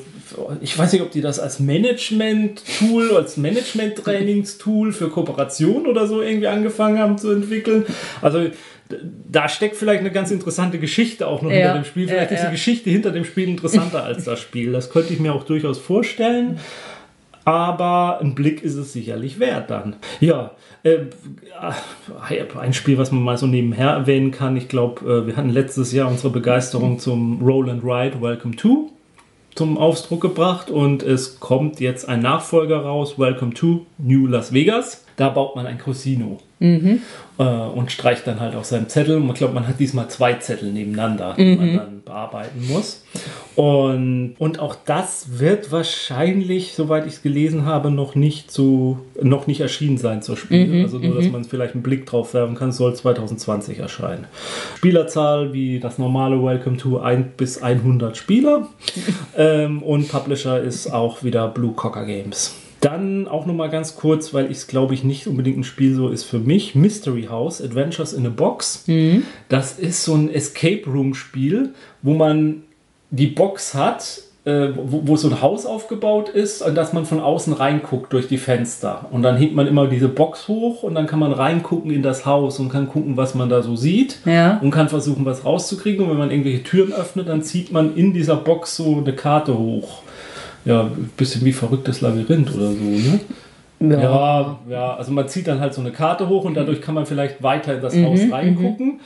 [0.63, 6.47] ich weiß nicht, ob die das als Management-Tool, als Management-Trainingstool für Kooperation oder so irgendwie
[6.47, 7.85] angefangen haben zu entwickeln.
[8.23, 8.47] Also
[9.31, 12.09] da steckt vielleicht eine ganz interessante Geschichte auch noch Ja, hinter dem Spiel.
[12.09, 12.51] Vielleicht ja, ist die.
[12.53, 14.73] Geschichte hinter dem Spiel interessanter als das Spiel.
[14.73, 16.59] Das könnte ich mir auch durchaus vorstellen.
[17.45, 19.97] Aber ein Blick ist es sicherlich wert dann.
[20.21, 20.53] Ja,
[20.85, 20.99] äh,
[22.59, 24.57] ein Spiel, was man mal so nebenher erwähnen kann.
[24.57, 28.91] Ich glaube, äh, wir hatten letztes Jahr unsere Begeisterung zum Roll and Ride Welcome to
[29.55, 35.02] zum Ausdruck gebracht und es kommt jetzt ein Nachfolger raus, Welcome to New Las Vegas.
[35.17, 36.39] Da baut man ein Casino
[37.39, 39.17] äh, und streicht dann halt auf seinem Zettel.
[39.17, 43.05] Und ich glaube, man hat diesmal zwei Zettel nebeneinander, die man dann bearbeiten muss.
[43.57, 49.47] Und, und auch das wird wahrscheinlich, soweit ich es gelesen habe, noch nicht so noch
[49.47, 50.83] nicht erschienen sein zur Spiel.
[50.83, 54.27] also nur, dass man vielleicht einen Blick drauf werfen kann, Es soll 2020 erscheinen.
[54.77, 58.69] Spielerzahl wie das normale Welcome to 1 bis 100 Spieler.
[59.37, 62.62] ähm, und Publisher ist auch wieder Blue Cocker Games.
[62.83, 65.95] Dann auch noch mal ganz kurz, weil ich es glaube ich nicht unbedingt ein Spiel
[65.95, 66.75] so ist für mich.
[66.75, 68.85] Mystery House Adventures in a Box.
[69.49, 71.71] Das ist so ein Escape Room Spiel,
[72.03, 72.63] wo man
[73.11, 77.21] die Box hat, äh, wo, wo so ein Haus aufgebaut ist und dass man von
[77.21, 79.07] außen reinguckt durch die Fenster.
[79.13, 82.27] Und dann hebt man immer diese Box hoch und dann kann man reingucken in das
[82.27, 84.59] Haus und kann gucken, was man da so sieht Ja.
[84.61, 86.05] und kann versuchen, was rauszukriegen.
[86.05, 89.57] Und wenn man irgendwelche Türen öffnet, dann zieht man in dieser Box so eine Karte
[89.57, 90.03] hoch.
[90.65, 93.21] Ja, ein bisschen wie verrücktes Labyrinth oder so, ne?
[93.81, 97.05] Ja, ja, also man zieht dann halt so eine Karte hoch und dadurch kann man
[97.05, 99.01] vielleicht weiter in das Haus reingucken.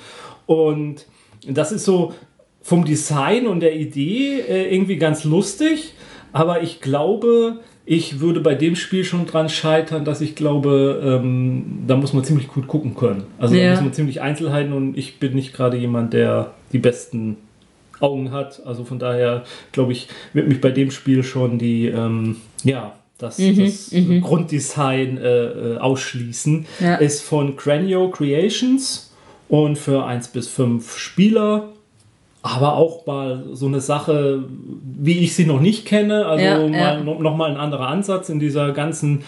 [0.45, 1.07] Und
[1.49, 2.13] das ist so
[2.61, 5.95] vom Design und der Idee äh, irgendwie ganz lustig,
[6.33, 11.85] aber ich glaube, ich würde bei dem Spiel schon dran scheitern, dass ich glaube, ähm,
[11.87, 13.23] da muss man ziemlich gut gucken können.
[13.39, 13.71] Also da Ja.
[13.71, 17.37] muss man ziemlich Einzelheiten und ich bin nicht gerade jemand, der die besten
[18.01, 18.63] Augen hat.
[18.67, 23.39] Also von daher, glaube ich, wird mich bei dem Spiel schon die, ähm, ja, das,
[23.39, 26.67] Mhm, das Grunddesign äh, äh, ausschließen.
[26.81, 26.97] Ja.
[26.97, 29.15] Ist von Cranio Creations
[29.49, 31.71] und für 1 bis 5 Spieler.
[32.43, 34.45] Aber auch mal so eine Sache,
[34.99, 36.27] wie ich sie noch nicht kenne.
[36.27, 37.01] Also Ja, mal, ja.
[37.03, 39.23] no, noch mal ein anderer Ansatz in dieser ganzen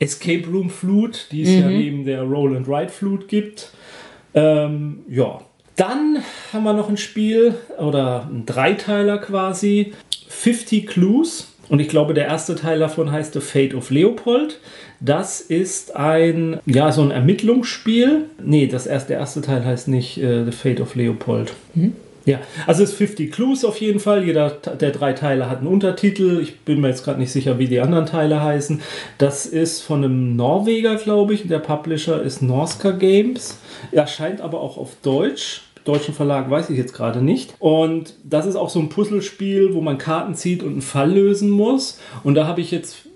[0.00, 1.58] Escape Room Flut, die es Mhm.
[1.60, 3.72] ja neben der Roll and Ride Flut gibt.
[4.34, 5.40] Ähm, ja.
[5.78, 9.92] Dann haben wir noch ein Spiel oder ein Dreiteiler quasi.
[10.28, 11.54] 50 Clues.
[11.68, 14.58] Und ich glaube, der erste Teil davon heißt The Fate of Leopold.
[15.00, 18.24] Das ist ein, ja, so ein Ermittlungsspiel.
[18.42, 21.52] Nee, das erste, der erste Teil heißt nicht äh, The Fate of Leopold.
[22.28, 24.24] Ja, also es ist 50 Clues auf jeden Fall.
[24.24, 26.40] Jeder der drei Teile hat einen Untertitel.
[26.42, 28.82] Ich bin mir jetzt gerade nicht sicher, wie die anderen Teile heißen.
[29.16, 31.48] Das ist von einem Norweger, glaube ich.
[31.48, 33.58] Der Publisher ist Norska Games.
[33.92, 35.62] Erscheint aber auch auf Deutsch.
[35.88, 37.54] Deutschen Verlag weiß ich jetzt gerade nicht.
[37.58, 41.50] Und das ist auch so ein Puzzlespiel, wo man Karten zieht und einen Fall lösen
[41.50, 41.98] muss.
[42.24, 43.08] Und da habe ich jetzt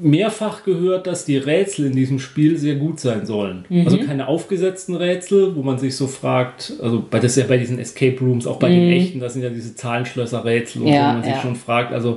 [0.00, 3.64] mehrfach gehört, dass die Rätsel in diesem Spiel sehr gut sein sollen.
[3.84, 7.56] Also keine aufgesetzten Rätsel, wo man sich so fragt, also bei, das ist ja bei
[7.56, 11.22] diesen Escape Rooms, auch bei den echten, das sind ja diese Zahlenschlösser-Rätsel, Ja, wo man
[11.22, 11.40] sich ja.
[11.40, 12.16] schon fragt, also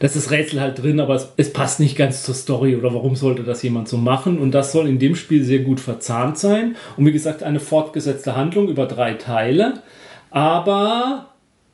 [0.00, 3.16] das ist Rätsel halt drin, aber es, es passt nicht ganz zur Story oder warum
[3.16, 4.38] sollte das jemand so machen?
[4.38, 6.76] Und das soll in dem Spiel sehr gut verzahnt sein.
[6.96, 9.82] Und wie gesagt, eine fortgesetzte Handlung über drei Teile,
[10.30, 11.28] aber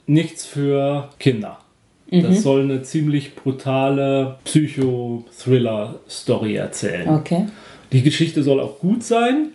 [0.06, 1.58] nichts für Kinder.
[2.10, 7.08] Das soll eine ziemlich brutale Psycho-Thriller-Story erzählen.
[7.08, 7.46] Okay.
[7.92, 9.48] Die Geschichte soll auch gut sein,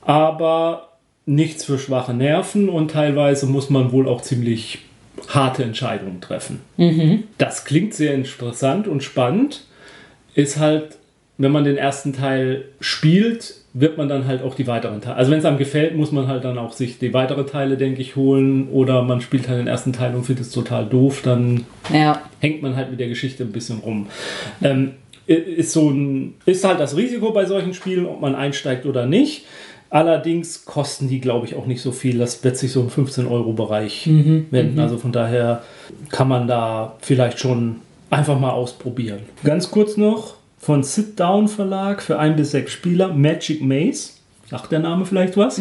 [0.00, 0.88] aber
[1.26, 4.85] nichts für schwache Nerven und teilweise muss man wohl auch ziemlich
[5.28, 6.60] harte Entscheidungen treffen.
[7.38, 9.64] Das klingt sehr interessant und spannend.
[10.34, 10.98] Ist halt,
[11.38, 15.16] wenn man den ersten Teil spielt, wird man dann halt auch die weiteren Teile.
[15.16, 18.00] Also wenn es einem gefällt, muss man halt dann auch sich die weiteren Teile, denke
[18.00, 18.68] ich, holen.
[18.70, 22.22] Oder man spielt halt den ersten Teil und findet es total doof, dann Ja.
[22.40, 24.06] hängt man halt mit der Geschichte ein bisschen rum.
[24.62, 24.92] Ähm,
[25.26, 29.44] ist, so ein, ist halt das Risiko bei solchen Spielen, ob man einsteigt oder nicht.
[29.90, 32.18] Allerdings kosten die, glaube ich, auch nicht so viel.
[32.18, 34.08] Das wird sich so im 15-Euro-Bereich
[34.50, 34.78] wenden.
[34.80, 35.62] Also von daher
[36.10, 37.76] kann man da vielleicht schon
[38.10, 39.20] einfach mal ausprobieren.
[39.44, 44.10] Ganz kurz noch von Sit Down Verlag für ein bis sechs Spieler Magic Maze.
[44.48, 45.58] Sagt der Name vielleicht was?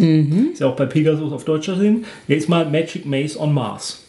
[0.51, 2.05] Ist ja auch bei Pegasus auf Deutsch erschienen.
[2.27, 4.03] Jetzt mal Magic Maze on Mars.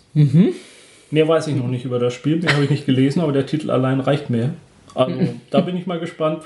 [1.11, 3.47] Mehr weiß ich noch nicht über das Spiel, den habe ich nicht gelesen, aber der
[3.47, 4.55] Titel allein reicht mir.
[4.95, 5.15] Also
[5.51, 6.43] da bin ich mal gespannt,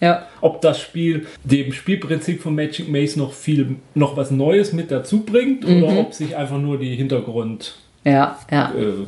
[0.00, 0.26] Ja.
[0.40, 5.20] ob das Spiel dem Spielprinzip von Magic Maze noch viel, noch was Neues mit dazu
[5.24, 8.38] bringt oder ob sich einfach nur die Hintergrund Ja.
[8.50, 8.72] Ja.
[8.74, 9.06] äh,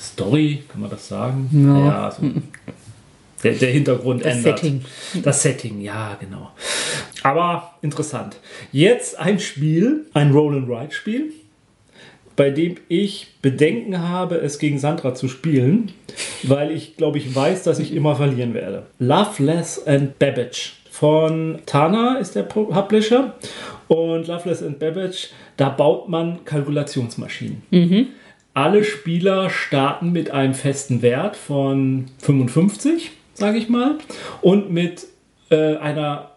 [0.00, 1.48] Story, kann man das sagen?
[1.52, 1.58] Ja.
[1.58, 2.22] Naja, so
[3.42, 4.58] der, der Hintergrund Das ändert.
[4.58, 4.84] Setting.
[5.22, 6.50] Das Setting, ja, genau.
[7.22, 8.36] Aber interessant.
[8.72, 11.32] Jetzt ein Spiel, ein Roll-and-Ride-Spiel,
[12.38, 15.90] bei dem ich Bedenken habe, es gegen Sandra zu spielen,
[16.44, 18.84] weil ich glaube, ich weiß, dass ich immer verlieren werde.
[19.00, 23.34] Loveless and Babbage von Tana ist der Pu- Publisher
[23.88, 27.62] und Loveless and Babbage, da baut man Kalkulationsmaschinen.
[28.54, 33.96] Alle Spieler starten mit einem festen Wert von 55, sage ich mal,
[34.42, 35.06] und mit
[35.50, 36.30] äh, einer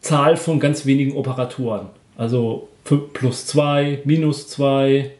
[0.00, 1.86] Zahl von ganz wenigen Operatoren.
[2.16, 2.68] Also
[3.12, 5.10] plus 2, minus 2,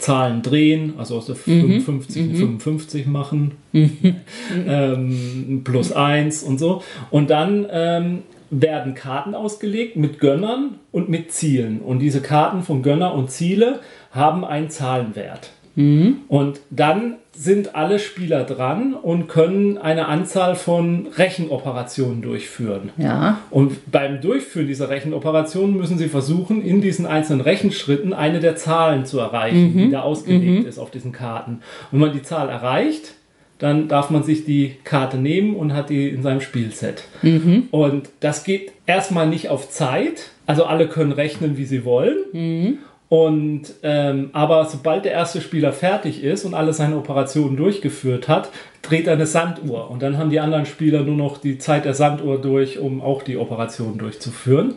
[0.00, 6.82] Zahlen drehen, also aus der 55 und 55 machen, ähm, plus 1 und so.
[7.10, 11.80] Und dann ähm, werden Karten ausgelegt mit Gönnern und mit Zielen.
[11.80, 15.50] Und diese Karten von Gönner und Ziele haben einen Zahlenwert.
[15.76, 22.90] Und dann sind alle Spieler dran und können eine Anzahl von Rechenoperationen durchführen.
[22.98, 23.38] Ja.
[23.50, 29.06] Und beim Durchführen dieser Rechenoperationen müssen Sie versuchen, in diesen einzelnen Rechenschritten eine der Zahlen
[29.06, 31.52] zu erreichen, die da ausgelegt ist auf diesen Karten.
[31.52, 33.14] Und wenn man die Zahl erreicht,
[33.58, 37.04] dann darf man sich die Karte nehmen und hat die in seinem Spielset.
[37.70, 40.30] Und das geht erstmal nicht auf Zeit.
[40.46, 42.78] Also alle können rechnen, wie sie wollen.
[43.10, 48.50] Und ähm, aber sobald der erste Spieler fertig ist und alle seine Operationen durchgeführt hat,
[48.82, 49.90] dreht er eine Sanduhr.
[49.90, 53.24] Und dann haben die anderen Spieler nur noch die Zeit der Sanduhr durch, um auch
[53.24, 54.74] die Operationen durchzuführen.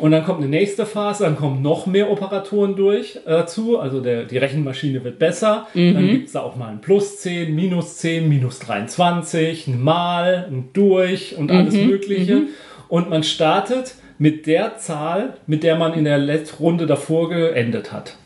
[0.00, 3.78] Und dann kommt eine nächste Phase, dann kommen noch mehr Operatoren durch äh, dazu.
[3.78, 5.68] Also der, die Rechenmaschine wird besser.
[5.94, 10.48] Dann gibt es da auch mal ein Plus 10, Minus 10, Minus 23, ein Mal,
[10.50, 12.42] ein Durch und alles Mögliche.
[12.88, 17.92] Und man startet mit der Zahl, mit der man in der letzten Runde davor geendet
[17.92, 18.16] hat.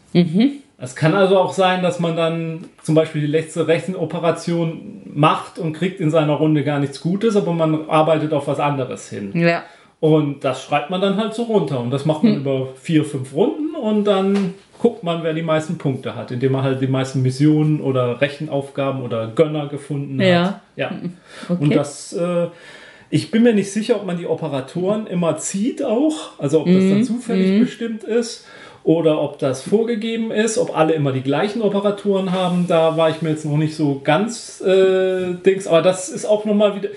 [0.79, 5.75] Es kann also auch sein, dass man dann zum Beispiel die letzte Rechenoperation macht und
[5.75, 9.31] kriegt in seiner Runde gar nichts Gutes, aber man arbeitet auf was anderes hin.
[9.35, 9.63] Ja.
[10.01, 11.79] Und das schreibt man dann halt so runter.
[11.79, 15.79] Und das macht man über vier, fünf Runden und dann guckt man, wer die meisten
[15.79, 20.27] Punkte hat, indem man halt die meisten Missionen oder Rechenaufgaben oder Gönner gefunden hat.
[20.27, 20.63] Ja.
[20.75, 20.91] ja.
[21.49, 21.63] Okay.
[21.63, 22.49] Und das, äh,
[23.13, 26.89] ich bin mir nicht sicher, ob man die Operatoren immer zieht auch, also ob das
[26.89, 28.47] dann zufällig bestimmt ist
[28.85, 32.65] oder ob das vorgegeben ist, ob alle immer die gleichen Operatoren haben.
[32.69, 36.47] Da war ich mir jetzt noch nicht so ganz äh, Dings, aber das ist auch
[36.47, 36.89] nochmal wieder,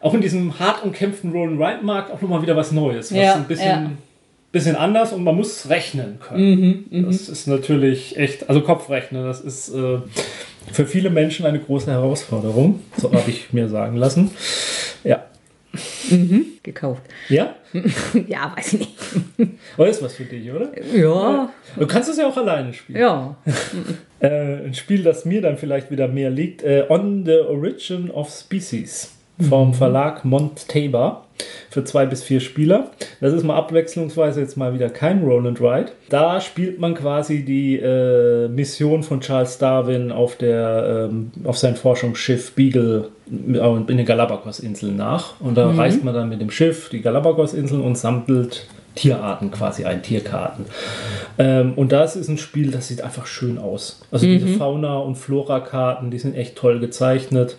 [0.00, 3.68] auch in diesem hart umkämpften Roll-and-Ride-Markt auch nochmal wieder was Neues, was Ja, ein bisschen,
[3.68, 3.90] ja.
[4.50, 6.86] bisschen anders und man muss rechnen können.
[6.90, 9.98] Mhm, das ist natürlich echt, also Kopfrechnen, das ist äh,
[10.72, 14.32] für viele Menschen eine große Herausforderung, so habe ich mir sagen lassen.
[15.04, 15.22] Ja.
[16.62, 17.02] Gekauft.
[17.28, 17.54] Ja?
[18.28, 19.50] ja, weiß ich nicht.
[19.76, 20.70] Aber ist was für dich, oder?
[20.94, 22.98] Ja, Du kannst es ja auch alleine spielen.
[23.00, 23.36] ja.
[24.18, 28.30] Äh, ein Spiel, das mir dann vielleicht wieder mehr liegt, äh, On the Origin of
[28.30, 31.22] Species vom Verlag Montaber
[31.70, 32.90] für zwei bis vier Spieler.
[33.20, 35.92] Das ist mal abwechslungsweise jetzt mal wieder kein Roll and Ride.
[36.08, 41.76] Da spielt man quasi die äh, Mission von Charles Darwin auf, der, ähm, auf sein
[41.76, 45.40] Forschungsschiff Beagle in den Galapagos-Inseln nach.
[45.40, 48.66] Und da reist man dann mit dem Schiff die Galapagos-Inseln und sammelt
[48.96, 50.64] Tierarten quasi ein, Tierkarten.
[51.38, 54.00] Ähm, und das ist ein Spiel, das sieht einfach schön aus.
[54.10, 57.56] Also diese Fauna- und Flora-Karten, die sind echt toll gezeichnet.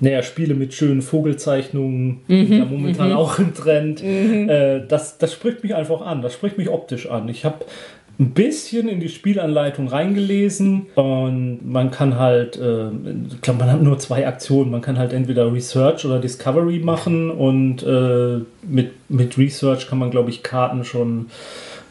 [0.00, 4.02] Naja, Spiele mit schönen Vogelzeichnungen, sind ja momentan auch im Trend.
[4.02, 7.28] Äh, das, das spricht mich einfach an, das spricht mich optisch an.
[7.28, 7.64] Ich habe
[8.20, 13.80] ein bisschen in die Spielanleitung reingelesen und man kann halt, äh, ich glaube, man hat
[13.80, 14.72] nur zwei Aktionen.
[14.72, 20.10] Man kann halt entweder Research oder Discovery machen und äh, mit, mit Research kann man,
[20.10, 21.26] glaube ich, Karten schon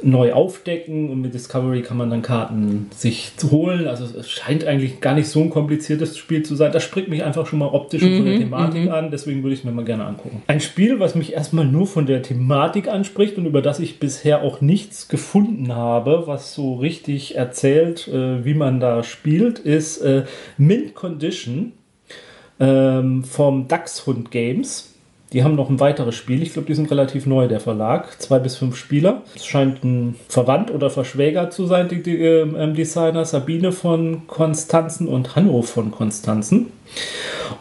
[0.02, 3.88] neu aufdecken und mit Discovery kann man dann Karten sich holen.
[3.88, 6.72] Also es scheint eigentlich gar nicht so ein kompliziertes Spiel zu sein.
[6.72, 9.62] Das spricht mich einfach schon mal optisch und von der Thematik an, deswegen würde ich
[9.62, 10.44] es mir mal gerne angucken.
[10.48, 14.42] Ein Spiel, was mich erstmal nur von der Thematik anspricht und über das ich bisher
[14.42, 20.26] auch nichts gefunden habe, was so richtig erzählt, äh, wie man da spielt, ist äh,
[20.58, 21.74] Mint Condition
[22.60, 24.97] ähm, vom Dachshund Games.
[25.34, 26.42] Die haben noch ein weiteres Spiel.
[26.42, 28.22] Ich glaube, die sind relativ neu, der Verlag.
[28.22, 29.24] Zwei bis fünf Spieler.
[29.36, 33.26] Es scheint ein Verwandt oder Verschwäger zu sein, die, die ähm, Designer.
[33.26, 36.68] Sabine von Konstanzen und Hanno von Konstanzen.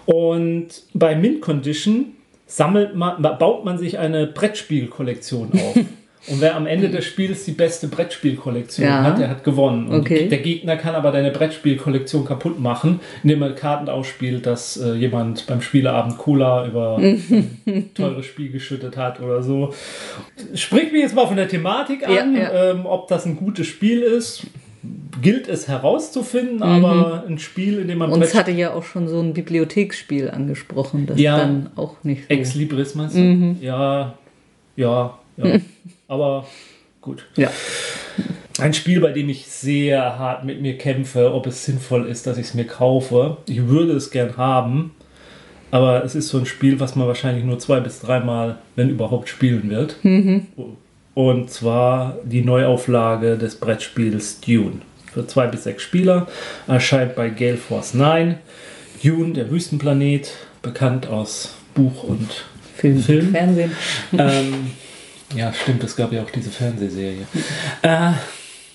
[0.04, 2.12] Und bei Mint Condition
[2.46, 5.76] sammelt man, baut man sich eine Brettspielkollektion auf.
[6.28, 9.02] Und wer am Ende des Spiels die beste Brettspielkollektion Ja.
[9.04, 9.88] hat, der hat gewonnen.
[9.88, 10.28] Und Okay.
[10.28, 15.46] der Gegner kann aber deine Brettspielkollektion kaputt machen, indem er Karten ausspielt, dass äh, jemand
[15.46, 19.72] beim Spieleabend Cola über ein teures Spiel geschüttet hat oder so.
[20.54, 22.70] Sprich mich jetzt mal von der Thematik Ja, an, ja.
[22.72, 24.46] Ähm, ob das ein gutes Spiel ist.
[25.20, 29.18] Gilt es herauszufinden, aber ein Spiel, in dem man Uns hatte ja auch schon so
[29.20, 31.38] ein Bibliotheksspiel angesprochen, das Ja.
[31.38, 32.34] dann auch nicht so.
[32.34, 33.56] Ex Libris meinst du?
[33.60, 34.14] Ja,
[34.76, 35.44] ja, ja.
[36.08, 36.46] aber
[37.00, 37.26] gut.
[37.36, 37.50] Ja.
[38.58, 42.38] Ein Spiel, bei dem ich sehr hart mit mir kämpfe, ob es sinnvoll ist, dass
[42.38, 43.36] ich es mir kaufe.
[43.46, 44.92] Ich würde es gern haben,
[45.70, 49.28] aber es ist so ein Spiel, was man wahrscheinlich nur zwei bis dreimal, wenn überhaupt,
[49.28, 49.96] spielen wird.
[51.14, 54.80] Und zwar die Neuauflage des Brettspiels Dune.
[55.12, 56.26] Für zwei bis sechs Spieler.
[56.66, 58.36] Erscheint bei Gale Force 9.
[59.02, 60.32] Dune, der Wüstenplanet,
[60.62, 62.44] bekannt aus Buch und
[62.74, 63.30] Film, Film?
[63.30, 63.72] Fernsehen.
[64.18, 64.70] ähm,
[65.34, 67.26] ja, stimmt, es gab ja auch diese Fernsehserie.
[67.82, 68.12] Äh,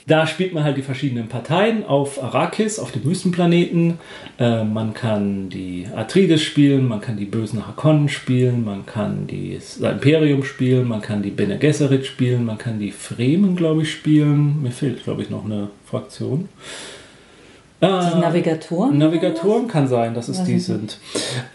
[0.08, 3.99] da spielt man halt die verschiedenen Parteien auf Arrakis, auf dem Wüstenplaneten.
[4.39, 9.56] Äh, man kann die Atreides spielen, man kann die bösen Hakonnen spielen, man kann die,
[9.56, 13.91] das Imperium spielen, man kann die Bene Gesserit spielen, man kann die Fremen, glaube ich,
[13.91, 14.62] spielen.
[14.62, 16.49] Mir fehlt, glaube ich, noch eine Fraktion.
[17.82, 18.97] Die Äh, Navigatoren?
[18.97, 20.99] Navigatoren kann sein, dass es die sind.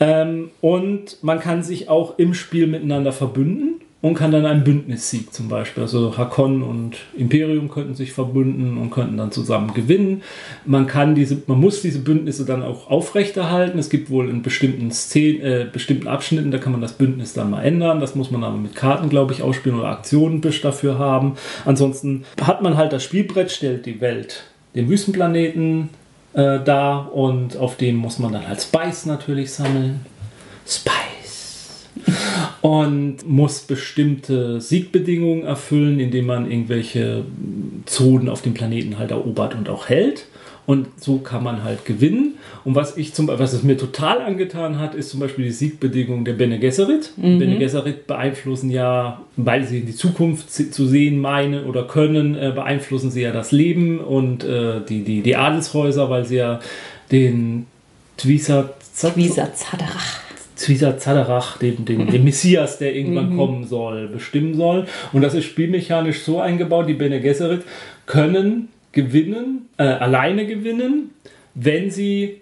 [0.00, 5.32] Ähm, und man kann sich auch im Spiel miteinander verbünden und kann dann einen Bündnissieg
[5.32, 5.82] zum Beispiel.
[5.82, 10.22] Also Hakon und Imperium könnten sich verbünden und könnten dann zusammen gewinnen.
[10.64, 13.78] Man kann diese, man muss diese Bündnisse dann auch aufrechterhalten.
[13.78, 17.50] Es gibt wohl in bestimmten Szenen, äh, bestimmten Abschnitten, da kann man das Bündnis dann
[17.50, 18.00] mal ändern.
[18.00, 21.36] Das muss man aber mit Karten, glaube ich, ausspielen oder Aktionen dafür haben.
[21.64, 24.44] Ansonsten hat man halt das Spielbrett, stellt die Welt,
[24.74, 25.88] den Wüstenplaneten
[26.34, 30.04] äh, da und auf dem muss man dann halt Spice natürlich sammeln.
[30.66, 31.86] Spice.
[32.62, 37.24] Und muss bestimmte Siegbedingungen erfüllen, indem man irgendwelche
[37.84, 40.26] Zonen auf dem Planeten halt erobert und auch hält.
[40.66, 42.34] Und so kann man halt gewinnen.
[42.64, 46.24] Und was ich zum was es mir total angetan hat, ist zum Beispiel die Siegbedingung
[46.24, 47.12] der Bene Gesserit.
[47.38, 52.50] Bene Gesserit beeinflussen ja, weil sie in die Zukunft zu sehen meinen oder können, äh,
[52.52, 56.58] beeinflussen sie ja das Leben und äh, die, die, die Adelshäuser, weil sie ja
[57.12, 57.66] den
[58.16, 58.74] Twisat
[59.56, 60.25] Zadarach.
[60.56, 64.86] Zwisa Zaderach, den, den, den Messias, der irgendwann kommen soll, bestimmen soll.
[65.12, 67.62] Und das ist spielmechanisch so eingebaut, die Bene Gesserit
[68.06, 71.10] können gewinnen, äh, alleine gewinnen,
[71.54, 72.40] wenn sie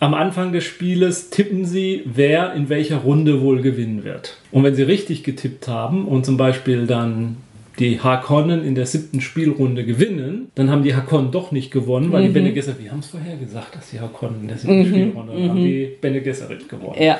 [0.00, 4.36] am Anfang des Spieles tippen sie, wer in welcher Runde wohl gewinnen wird.
[4.50, 7.36] Und wenn sie richtig getippt haben und zum Beispiel dann
[7.78, 12.22] die Harkonnen in der siebten Spielrunde gewinnen, dann haben die Harkonnen doch nicht gewonnen, weil
[12.24, 15.32] die Bene Gesserit, wir haben es vorher gesagt, dass die Harkonnen in der siebten Spielrunde,
[15.32, 16.96] dann haben die Bene Gesserit gewonnen.
[17.00, 17.18] Ja.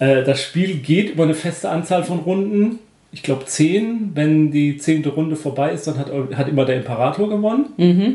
[0.00, 2.78] Äh, das Spiel geht über eine feste Anzahl von Runden.
[3.12, 4.10] Ich glaube zehn.
[4.16, 7.66] Wenn die zehnte Runde vorbei ist, dann hat, hat immer der Imperator gewonnen.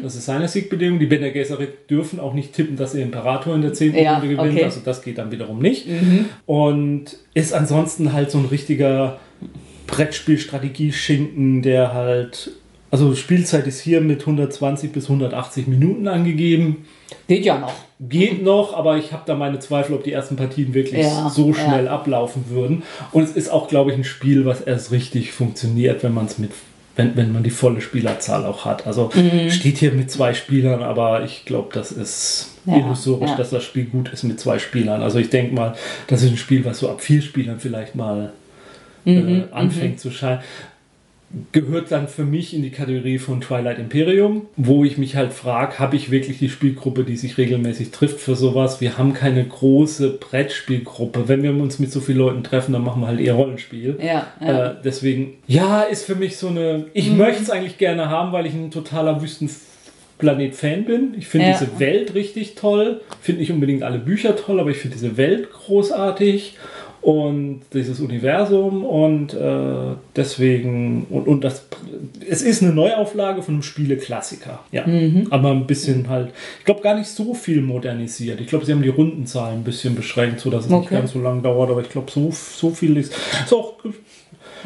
[0.03, 0.99] Das ist seine Siegbedingung.
[0.99, 4.27] Die Bene Gesserit dürfen auch nicht tippen, dass der Imperator in der zehnten Ja, Runde
[4.35, 4.51] gewinnt.
[4.51, 4.65] okay.
[4.65, 5.87] Also das geht dann wiederum nicht.
[6.45, 9.19] Und ist ansonsten halt so ein richtiger
[9.89, 12.51] Brettspiel-Strategie-Schinken, der halt...
[12.91, 16.87] Also Spielzeit ist hier mit 120 bis 180 Minuten angegeben.
[17.27, 17.73] Geht ja noch.
[17.99, 21.49] Geht noch, aber ich habe da meine Zweifel, ob die ersten Partien wirklich Ja, so
[21.49, 21.53] ja.
[21.53, 22.81] schnell ablaufen würden.
[23.11, 26.39] Und es ist auch, glaube ich, ein Spiel, was erst richtig funktioniert, wenn man es
[26.39, 26.49] mit,
[26.95, 28.87] wenn, wenn man die volle Spielerzahl auch hat.
[28.87, 29.51] Also Mhm.
[29.51, 33.35] steht hier mit zwei Spielern, aber ich glaube, das ist Ja, illusorisch, ja.
[33.37, 35.03] dass das Spiel gut ist mit zwei Spielern.
[35.03, 35.75] Also ich denke mal,
[36.07, 38.33] das ist ein Spiel, was so ab vier Spielern vielleicht mal
[39.09, 40.41] Mhm, äh, anfängt zu scheinen
[41.51, 45.77] gehört dann für mich in die Kategorie von Twilight Imperium, wo ich mich halt frage,
[45.77, 48.81] habe ich wirklich die Spielgruppe, die sich regelmäßig trifft für sowas?
[48.81, 51.27] Wir haben keine große Brettspielgruppe.
[51.27, 53.99] Wenn wir uns mit so vielen Leuten treffen, dann machen wir halt eher Rollenspiel.
[54.01, 54.67] Ja, ja.
[54.71, 56.85] Äh, deswegen, ja, ist für mich so eine.
[56.93, 61.13] Ich möchte es eigentlich gerne haben, weil ich ein totaler Wüstenplanet-Fan bin.
[61.15, 61.57] Ich finde Ja.
[61.59, 63.01] diese Welt richtig toll.
[63.21, 66.55] Finde nicht unbedingt alle Bücher toll, aber ich finde diese Welt großartig
[67.01, 71.65] und dieses Universum und äh, deswegen und, und das
[72.29, 74.85] es ist eine Neuauflage von einem Spieleklassiker ja.
[75.29, 78.41] Aber ein bisschen halt ich glaube gar nicht so viel modernisiert.
[78.41, 80.95] Ich glaube sie haben die Rundenzahlen ein bisschen beschränkt so dass es nicht Okay.
[80.95, 83.13] ganz so lang dauert aber ich glaube so so viel ist
[83.45, 83.75] ist auch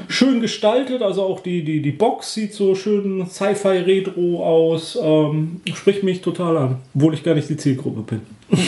[0.08, 1.02] schön gestaltet.
[1.04, 6.22] Also auch die die die Box sieht so schön Sci-Fi Retro aus ähm, spricht mich
[6.22, 8.22] total an obwohl ich gar nicht die Zielgruppe bin.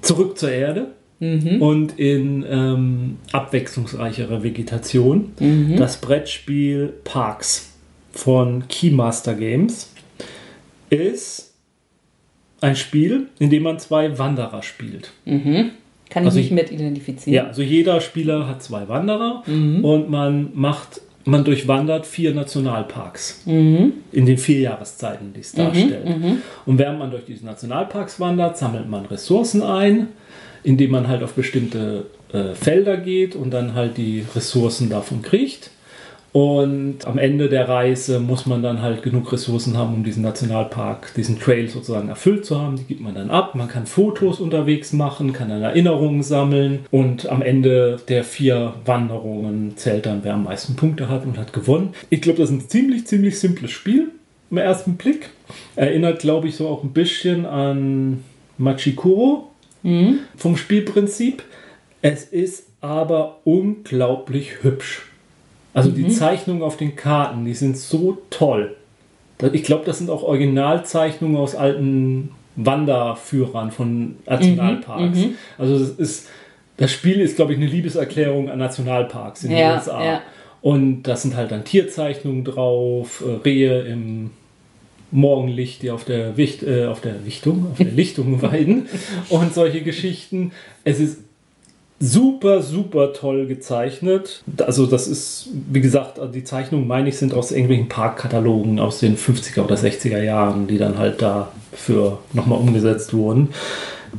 [0.00, 5.32] Zurück zur Erde und in ähm, abwechslungsreicherer Vegetation.
[5.76, 7.72] Das Brettspiel Parks
[8.12, 9.92] von Keymaster Games
[10.90, 11.54] ist
[12.60, 15.12] ein Spiel, in dem man zwei Wanderer spielt.
[15.24, 17.34] Kann ich also mich ich- mit identifizieren.
[17.34, 19.42] Ja, also jeder Spieler hat zwei Wanderer
[19.82, 23.92] und man macht, man durchwandert vier Nationalparks in
[24.26, 26.06] den vier Jahreszeiten, die es darstellt.
[26.64, 30.08] Und während man durch diese Nationalparks wandert, sammelt man Ressourcen ein,
[30.68, 35.70] indem man halt auf bestimmte äh, Felder geht und dann halt die Ressourcen davon kriegt.
[36.30, 41.14] Und am Ende der Reise muss man dann halt genug Ressourcen haben, um diesen Nationalpark,
[41.16, 42.76] diesen Trail sozusagen erfüllt zu haben.
[42.76, 43.54] Die gibt man dann ab.
[43.54, 46.80] Man kann Fotos unterwegs machen, kann dann Erinnerungen sammeln.
[46.90, 51.54] Und am Ende der vier Wanderungen zählt dann, wer am meisten Punkte hat und hat
[51.54, 51.94] gewonnen.
[52.10, 54.10] Ich glaube, das ist ein ziemlich, ziemlich simples Spiel
[54.50, 55.30] im ersten Blick.
[55.76, 58.22] Erinnert, glaube ich, so auch ein bisschen an
[58.58, 59.47] Machikoro
[60.36, 61.42] vom Spielprinzip.
[62.02, 65.02] Es ist aber unglaublich hübsch.
[65.74, 68.74] Also die Zeichnungen auf den Karten, die sind so toll.
[69.52, 75.18] Ich glaube, das sind auch Originalzeichnungen aus alten Wanderführern von Nationalparks.
[75.58, 76.28] Also das ist
[76.76, 80.04] das Spiel ist, glaube ich, eine Liebeserklärung an Nationalparks in den Ja, USA.
[80.04, 80.22] ja.
[80.60, 84.30] Und da sind halt dann Tierzeichnungen drauf, äh, Rehe im
[85.10, 88.88] Morgenlicht, die auf der, Wicht, äh, auf der Wichtung, auf der Lichtung weiden
[89.28, 90.52] und solche Geschichten.
[90.84, 91.18] Es ist
[92.00, 94.42] super, super toll gezeichnet.
[94.64, 99.16] Also das ist, wie gesagt, die Zeichnungen, meine ich, sind aus irgendwelchen Parkkatalogen aus den
[99.16, 103.48] 50er oder 60er Jahren, die dann halt dafür nochmal umgesetzt wurden.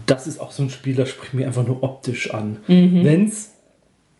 [0.05, 2.57] Das ist auch so ein Spiel, das spricht mir einfach nur optisch an.
[2.67, 3.51] Wenn's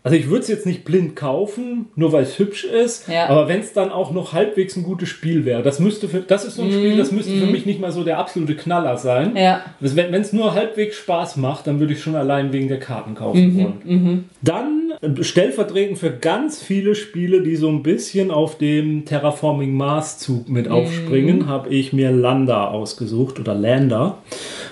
[0.02, 3.28] also ich würde es jetzt nicht blind kaufen, nur weil es hübsch ist, Ja.
[3.28, 6.46] aber wenn es dann auch noch halbwegs ein gutes Spiel wäre, das müsste für, das
[6.46, 9.36] ist so ein Spiel, das müsste für mich nicht mal so der absolute Knaller sein.
[9.36, 9.62] Ja.
[9.82, 13.58] Wenn es nur halbwegs Spaß macht, dann würde ich schon allein wegen der Karten kaufen
[13.58, 14.30] wollen.
[14.42, 20.18] Dann äh, stellvertretend für ganz viele Spiele, die so ein bisschen auf dem Terraforming Mars
[20.20, 24.20] Zug mit aufspringen, habe ich mir Landa ausgesucht oder Lander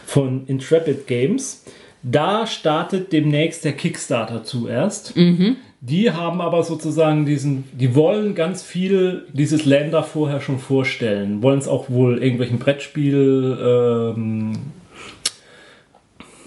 [0.05, 1.63] von Intrepid Games.
[2.03, 5.15] Da startet demnächst der Kickstarter zuerst.
[5.79, 11.43] Die haben aber sozusagen diesen, die wollen ganz viel dieses Lander vorher schon vorstellen.
[11.43, 14.53] Wollen es auch wohl irgendwelchen Brettspiel ähm,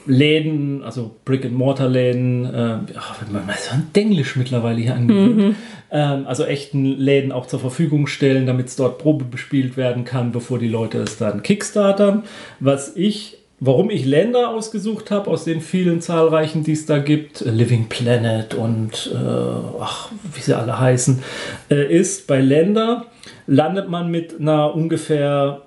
[0.06, 5.56] Läden, also Brick-and-Mortar-Läden, äh, ach, man ist so ein Denglisch mittlerweile hier angewöhnt,
[5.92, 10.32] ähm, also echten Läden auch zur Verfügung stellen, damit es dort Probe bespielt werden kann,
[10.32, 12.24] bevor die Leute es dann kickstartern.
[12.58, 17.40] Was ich warum ich Länder ausgesucht habe, aus den vielen zahlreichen, die es da gibt,
[17.40, 21.22] Living Planet und äh, ach, wie sie alle heißen,
[21.70, 23.06] äh, ist, bei Länder
[23.46, 25.62] landet man mit einer ungefähr,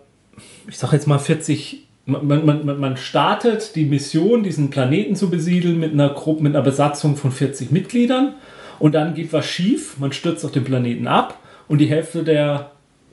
[0.68, 5.80] ich sag jetzt mal 40 man, man, man startet die Mission, diesen Planeten zu besiedeln,
[5.80, 8.34] mit einer Gruppe, mit einer Besatzung von 40 Mitgliedern.
[8.80, 11.40] Und dann geht was schief, man stürzt auf den Planeten ab
[11.70, 12.72] und die Hälfte der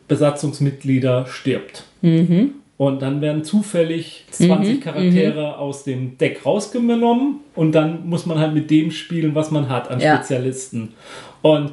[0.09, 1.85] Besatzungsmitglieder stirbt.
[2.03, 2.55] Mhm.
[2.81, 5.61] Und dann werden zufällig 20 mhm, Charaktere mhm.
[5.61, 9.91] aus dem Deck rausgenommen und dann muss man halt mit dem spielen, was man hat
[9.91, 10.17] an ja.
[10.17, 10.95] Spezialisten.
[11.43, 11.73] Und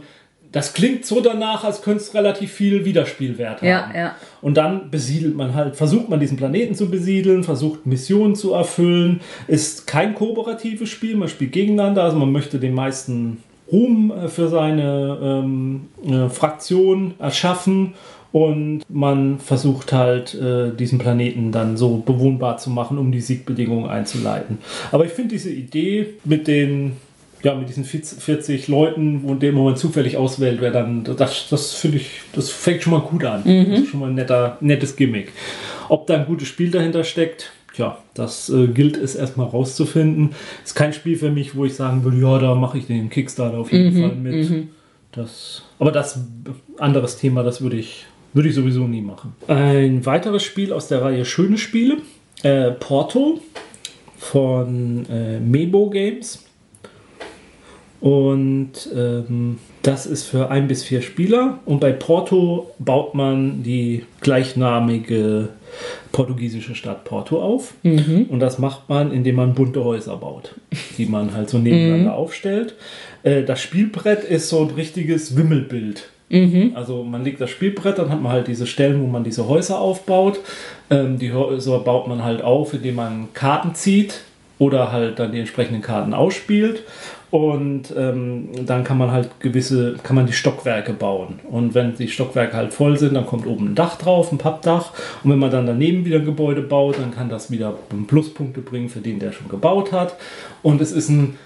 [0.52, 3.68] das klingt so danach, als könnte es relativ viel Wiederspielwert haben.
[3.70, 4.16] Ja, ja.
[4.42, 9.22] Und dann besiedelt man halt, versucht man diesen Planeten zu besiedeln, versucht Missionen zu erfüllen.
[9.48, 13.42] Ist kein kooperatives Spiel, man spielt gegeneinander, also man möchte den meisten
[13.72, 17.94] Ruhm äh, für seine ähm, äh, Fraktion erschaffen
[18.46, 23.90] und man versucht halt äh, diesen Planeten dann so bewohnbar zu machen, um die Siegbedingungen
[23.90, 24.60] einzuleiten.
[24.92, 26.94] Aber ich finde diese Idee mit den
[27.44, 31.98] ja, mit diesen 40 Leuten, wo dem man zufällig auswählt, wer dann, das, das finde
[31.98, 33.44] ich, das fängt schon mal gut an.
[33.46, 33.70] Mhm.
[33.70, 35.32] Das ist schon mal ein netter, nettes Gimmick.
[35.88, 40.32] Ob da ein gutes Spiel dahinter steckt, ja, das äh, gilt es erstmal rauszufinden.
[40.66, 43.60] Ist kein Spiel für mich, wo ich sagen würde, ja, da mache ich den Kickstarter
[43.60, 44.02] auf jeden mhm.
[44.02, 44.50] Fall mit.
[44.50, 44.70] Mhm.
[45.12, 46.20] Das, aber das
[46.78, 49.34] anderes Thema, das würde ich, würde ich sowieso nie machen.
[49.48, 51.98] Ein weiteres Spiel aus der Reihe Schöne Spiele,
[52.44, 53.40] äh, Porto
[54.18, 56.44] von äh, Mebo Games.
[58.00, 61.60] Und ähm, das ist für ein bis vier Spieler.
[61.66, 65.50] Und bei Porto baut man die gleichnamige
[66.12, 67.74] portugiesische Stadt Porto auf.
[67.84, 68.28] Mhm.
[68.30, 70.56] Und das macht man, indem man bunte Häuser baut,
[70.98, 72.18] die man halt so nebeneinander mhm.
[72.18, 72.76] aufstellt.
[73.24, 76.10] Äh, das Spielbrett ist so ein richtiges Wimmelbild.
[76.30, 76.72] Mhm.
[76.76, 79.80] Also man legt das Spielbrett, dann hat man halt diese Stellen, wo man diese Häuser
[79.80, 80.40] aufbaut.
[80.90, 84.22] Ähm, die Häuser baut man halt auf, indem man Karten zieht
[84.60, 86.84] oder halt dann die entsprechenden Karten ausspielt.
[87.30, 91.40] Und ähm, dann kann man halt gewisse, kann man die Stockwerke bauen.
[91.50, 94.94] Und wenn die Stockwerke halt voll sind, dann kommt oben ein Dach drauf, ein Pappdach.
[95.24, 97.74] Und wenn man dann daneben wieder ein Gebäude baut, dann kann das wieder
[98.08, 100.16] Pluspunkte bringen für den, der schon gebaut hat.
[100.64, 101.38] Und es ist ein,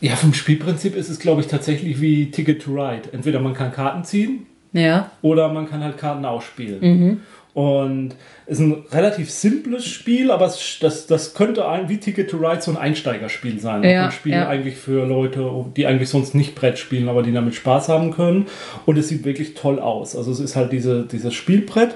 [0.00, 3.10] ja, vom Spielprinzip ist es, glaube ich, tatsächlich wie Ticket to Ride.
[3.12, 5.10] Entweder man kann Karten ziehen, ja.
[5.22, 6.80] oder man kann halt Karten ausspielen.
[6.80, 7.20] Mhm.
[7.54, 8.16] Und
[8.46, 12.60] ist ein relativ simples Spiel, aber es, das, das könnte ein, wie Ticket to Ride
[12.60, 13.84] so ein Einsteigerspiel sein.
[13.84, 14.48] Ja, ein Spiel ja.
[14.48, 18.46] eigentlich für Leute, die eigentlich sonst nicht Brett spielen, aber die damit Spaß haben können.
[18.86, 20.16] Und es sieht wirklich toll aus.
[20.16, 21.94] Also es ist halt diese, dieses Spielbrett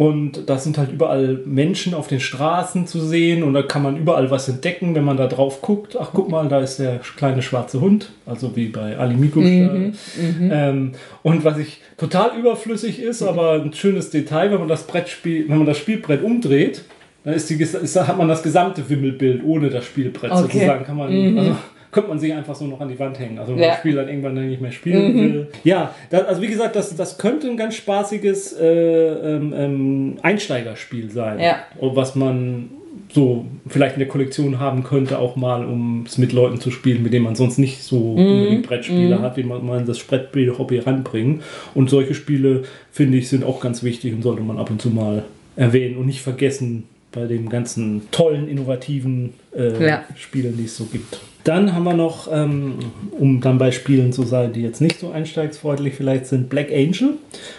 [0.00, 3.98] und da sind halt überall Menschen auf den Straßen zu sehen und da kann man
[3.98, 5.94] überall was entdecken, wenn man da drauf guckt.
[6.00, 9.40] Ach, guck mal, da ist der kleine schwarze Hund, also wie bei Ali Miko.
[9.40, 10.92] Mhm, mhm, ähm,
[11.22, 15.58] und was ich total überflüssig ist, aber ein schönes Detail, wenn man das Brettspiel, wenn
[15.58, 16.82] man das Spielbrett umdreht,
[17.24, 20.40] dann ist die, ist, hat man das gesamte Wimmelbild ohne das Spielbrett okay.
[20.40, 20.86] sozusagen.
[20.86, 21.38] Kann man, mhm.
[21.38, 21.56] also,
[21.92, 23.38] könnte man sich einfach so noch an die Wand hängen.
[23.38, 23.68] Also wenn ja.
[23.68, 25.20] das Spiel dann irgendwann dann nicht mehr spielen mhm.
[25.20, 25.48] will.
[25.64, 31.10] Ja, das, also wie gesagt, das, das könnte ein ganz spaßiges äh, ähm, ähm, Einsteigerspiel
[31.10, 31.40] sein.
[31.40, 31.64] Ja.
[31.80, 32.70] Was man
[33.12, 37.02] so vielleicht in der Kollektion haben könnte, auch mal, um es mit Leuten zu spielen,
[37.02, 38.18] mit denen man sonst nicht so mm.
[38.18, 39.22] unbedingt Brettspiele mm.
[39.22, 41.42] hat, wie man, man das Brettspiel-Hobby ranbringen.
[41.74, 42.62] Und solche Spiele,
[42.92, 45.24] finde ich, sind auch ganz wichtig und sollte man ab und zu mal
[45.56, 50.04] erwähnen und nicht vergessen bei den ganzen tollen, innovativen äh, ja.
[50.16, 51.20] Spielen, die es so gibt.
[51.44, 52.78] Dann haben wir noch, ähm,
[53.12, 57.14] um dann bei Spielen zu sein, die jetzt nicht so einsteigsfreundlich vielleicht sind, Black Angel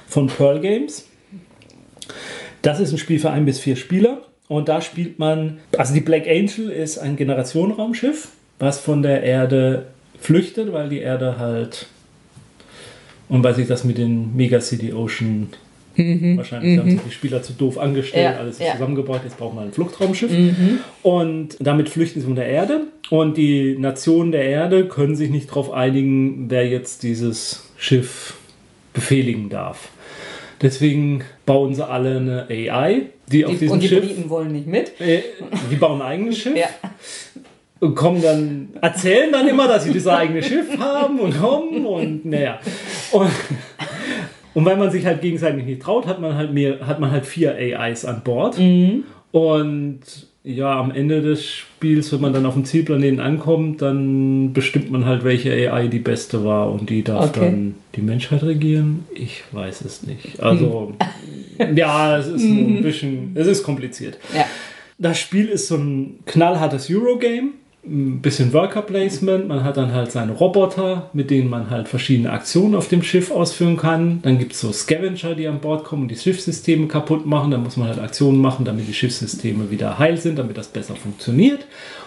[0.08, 1.08] von Pearl Games.
[2.62, 4.22] Das ist ein Spiel für ein bis vier Spieler.
[4.48, 8.30] Und da spielt man, also die Black Angel ist ein Generationenraumschiff,
[8.60, 9.88] was von der Erde
[10.20, 11.88] flüchtet, weil die Erde halt,
[13.30, 15.50] und weil sich das mit den Mega City Ocean
[15.96, 16.38] Mhm.
[16.38, 16.80] Wahrscheinlich mhm.
[16.80, 18.74] haben sich die Spieler zu doof angestellt, ja, alles ja.
[18.74, 20.32] zusammengebaut, jetzt braucht man ein Fluchtraumschiff.
[20.32, 20.80] Mhm.
[21.04, 22.82] Und damit flüchten sie von der Erde.
[23.10, 28.36] Und die Nationen der Erde können sich nicht darauf einigen, wer jetzt dieses Schiff
[28.94, 29.90] befehligen darf.
[30.62, 34.02] Deswegen bauen sie alle eine AI, die, die auf diesem und die Schiff.
[34.02, 35.00] Die Briten wollen nicht mit.
[35.02, 35.24] Äh,
[35.72, 36.56] die bauen ein eigenes Schiff.
[36.56, 36.68] ja.
[37.80, 42.26] Und kommen dann, erzählen dann immer, dass sie dieses eigene Schiff haben und kommen und
[42.26, 42.60] naja.
[43.12, 43.32] Und,
[44.54, 47.26] und weil man sich halt gegenseitig nicht traut, hat man halt mehr, hat man halt
[47.26, 48.58] vier AIs an Bord.
[48.60, 49.04] Mhm.
[49.32, 50.02] Und
[50.44, 55.06] ja, am Ende des Spiels, wenn man dann auf dem Zielplaneten ankommt, dann bestimmt man
[55.06, 57.40] halt, welche AI die beste war und die darf okay.
[57.42, 59.06] dann die Menschheit regieren.
[59.14, 60.42] Ich weiß es nicht.
[60.42, 60.94] Also,
[61.76, 62.82] ja, es ist ein mhm.
[62.82, 64.18] bisschen, es ist kompliziert.
[64.36, 64.46] Ja.
[64.98, 67.50] Das Spiel ist so ein knallhartes Eurogame
[67.84, 72.32] ein bisschen Worker Placement, man hat dann halt seine Roboter, mit denen man halt verschiedene
[72.32, 74.20] Aktionen auf dem Schiff ausführen kann.
[74.22, 77.50] Dann gibt es so Scavenger, die an Bord kommen und die Schiffssysteme kaputt machen.
[77.50, 80.96] Dann muss man halt Aktionen machen, damit die Schiffssysteme wieder heil sind, damit das besser
[80.96, 81.66] funktioniert.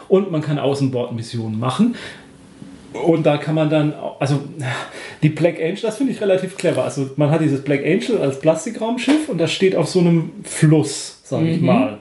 [0.09, 1.97] Und man kann Außenbordmissionen machen.
[2.93, 4.41] Und da kann man dann, also
[5.25, 6.85] die Black Angel, das finde ich relativ clever.
[6.85, 11.19] Also man hat dieses Black Angel als Plastikraumschiff und das steht auf so einem Fluss,
[11.25, 11.99] sage ich mal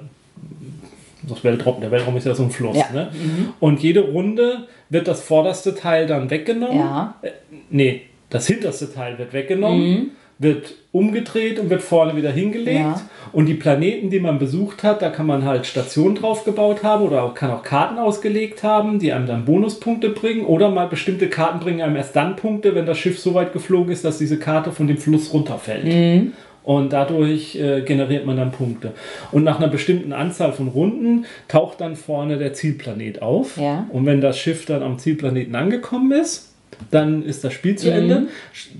[1.27, 2.77] das Weltraum, der Weltraum ist ja so ein Fluss.
[2.77, 2.85] Ja.
[2.93, 3.09] Ne?
[3.13, 3.49] Mhm.
[3.59, 6.77] Und jede Runde wird das vorderste Teil dann weggenommen.
[6.77, 7.15] Ja.
[7.21, 7.31] Äh,
[7.69, 10.11] nee, das hinterste Teil wird weggenommen, mhm.
[10.39, 12.79] wird umgedreht und wird vorne wieder hingelegt.
[12.79, 13.01] Ja.
[13.31, 17.03] Und die Planeten, die man besucht hat, da kann man halt Stationen drauf gebaut haben
[17.03, 20.45] oder auch, kann auch Karten ausgelegt haben, die einem dann Bonuspunkte bringen.
[20.45, 23.91] Oder mal bestimmte Karten bringen einem erst dann Punkte, wenn das Schiff so weit geflogen
[23.91, 25.85] ist, dass diese Karte von dem Fluss runterfällt.
[25.85, 26.33] Mhm.
[26.63, 28.93] Und dadurch äh, generiert man dann Punkte.
[29.31, 33.57] Und nach einer bestimmten Anzahl von Runden taucht dann vorne der Zielplanet auf.
[33.57, 33.85] Ja.
[33.91, 36.53] Und wenn das Schiff dann am Zielplaneten angekommen ist,
[36.91, 37.93] dann ist das Spiel zu mhm.
[37.93, 38.27] Ende.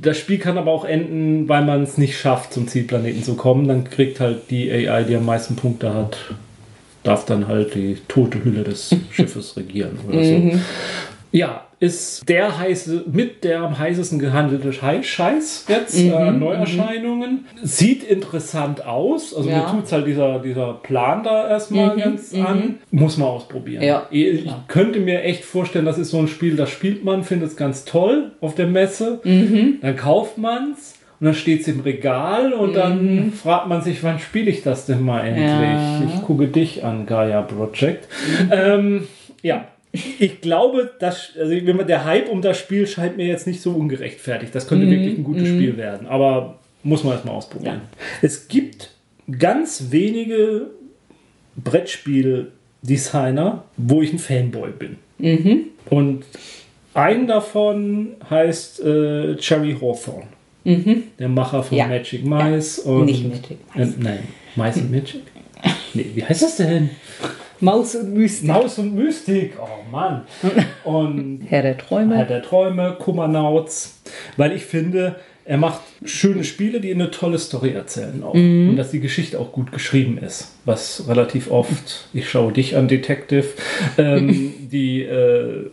[0.01, 3.67] Das Spiel kann aber auch enden, weil man es nicht schafft, zum Zielplaneten zu kommen.
[3.67, 6.17] Dann kriegt halt die AI, die am meisten Punkte hat,
[7.03, 10.31] darf dann halt die tote Hülle des Schiffes regieren oder so.
[10.31, 10.61] Mhm.
[11.31, 17.31] Ja, ist der heiße, mit der am heißesten gehandelte Scheiß jetzt, mhm, äh, Neuerscheinungen.
[17.31, 17.65] Mhm.
[17.65, 19.35] Sieht interessant aus.
[19.35, 19.57] Also ja.
[19.57, 22.45] mir tut halt dieser, dieser Plan da erstmal mhm, ganz mhm.
[22.45, 22.75] an.
[22.91, 23.83] Muss man ausprobieren.
[23.83, 24.07] Ja.
[24.11, 24.63] Ich ja.
[24.69, 27.83] könnte mir echt vorstellen, das ist so ein Spiel, das spielt man, findet es ganz
[27.83, 29.19] toll auf der Messe.
[29.25, 29.79] Mhm.
[29.81, 30.95] Dann kauft man es.
[31.19, 33.33] Und dann steht es im Regal und dann mhm.
[33.33, 35.47] fragt man sich, wann spiele ich das denn mal endlich?
[35.47, 36.01] Ja.
[36.05, 38.07] Ich gucke dich an, Gaia Project.
[38.51, 39.07] Ähm,
[39.41, 39.67] ja,
[40.19, 44.55] ich glaube, dass, also der Hype um das Spiel scheint mir jetzt nicht so ungerechtfertigt.
[44.55, 45.55] Das könnte mm, wirklich ein gutes mm.
[45.55, 47.75] Spiel werden, aber muss man erstmal ausprobieren.
[47.75, 47.81] Ja.
[48.23, 48.89] Es gibt
[49.39, 50.71] ganz wenige
[51.63, 54.97] Brettspiel-Designer, wo ich ein Fanboy bin.
[55.19, 55.65] Mhm.
[55.89, 56.25] Und
[56.93, 60.27] ein davon heißt äh, Cherry Hawthorne.
[60.63, 61.03] Mhm.
[61.19, 61.87] Der Macher von ja.
[61.87, 62.91] Magic Mice ja.
[62.91, 63.05] und.
[63.05, 63.95] Nicht Magic Mice.
[63.95, 64.19] Äh, nein,
[64.55, 65.21] Mice und Magic?
[65.95, 66.89] Nee, wie heißt das denn?
[67.63, 68.47] Maus und Mystik.
[68.47, 70.23] Maus und Mystik, oh Mann.
[70.83, 72.17] Und Herr der Träume.
[72.17, 74.01] Herr der Träume, Kummernauts.
[74.35, 78.33] Weil ich finde, er macht schöne Spiele, die eine tolle Story erzählen auch.
[78.33, 78.71] Mhm.
[78.71, 80.53] Und dass die Geschichte auch gut geschrieben ist.
[80.65, 83.47] Was relativ oft, ich schaue dich an, Detective,
[83.97, 85.67] ähm, die äh,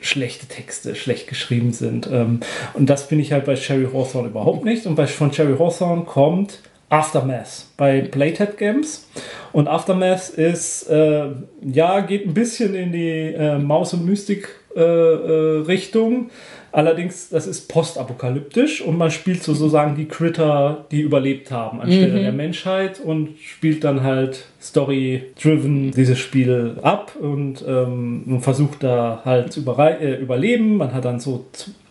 [0.00, 2.08] schlechte Texte, schlecht geschrieben sind.
[2.10, 2.40] Ähm,
[2.74, 4.86] und das finde ich halt bei Sherry Hawthorne überhaupt nicht.
[4.86, 6.58] Und bei, von Sherry Hawthorne kommt
[6.92, 9.08] Aftermath bei Playtech Games.
[9.52, 11.30] Und Aftermath ist, äh,
[11.62, 16.12] ja, geht ein bisschen in die äh, Maus- und Mystik-Richtung.
[16.12, 16.30] Äh, äh
[16.74, 22.22] Allerdings, das ist postapokalyptisch und man spielt sozusagen die Critter, die überlebt haben, anstelle mhm.
[22.22, 29.52] der Menschheit und spielt dann halt story-driven dieses Spiel ab und ähm, versucht da halt
[29.52, 30.78] zu äh, überleben.
[30.78, 31.44] Man hat dann so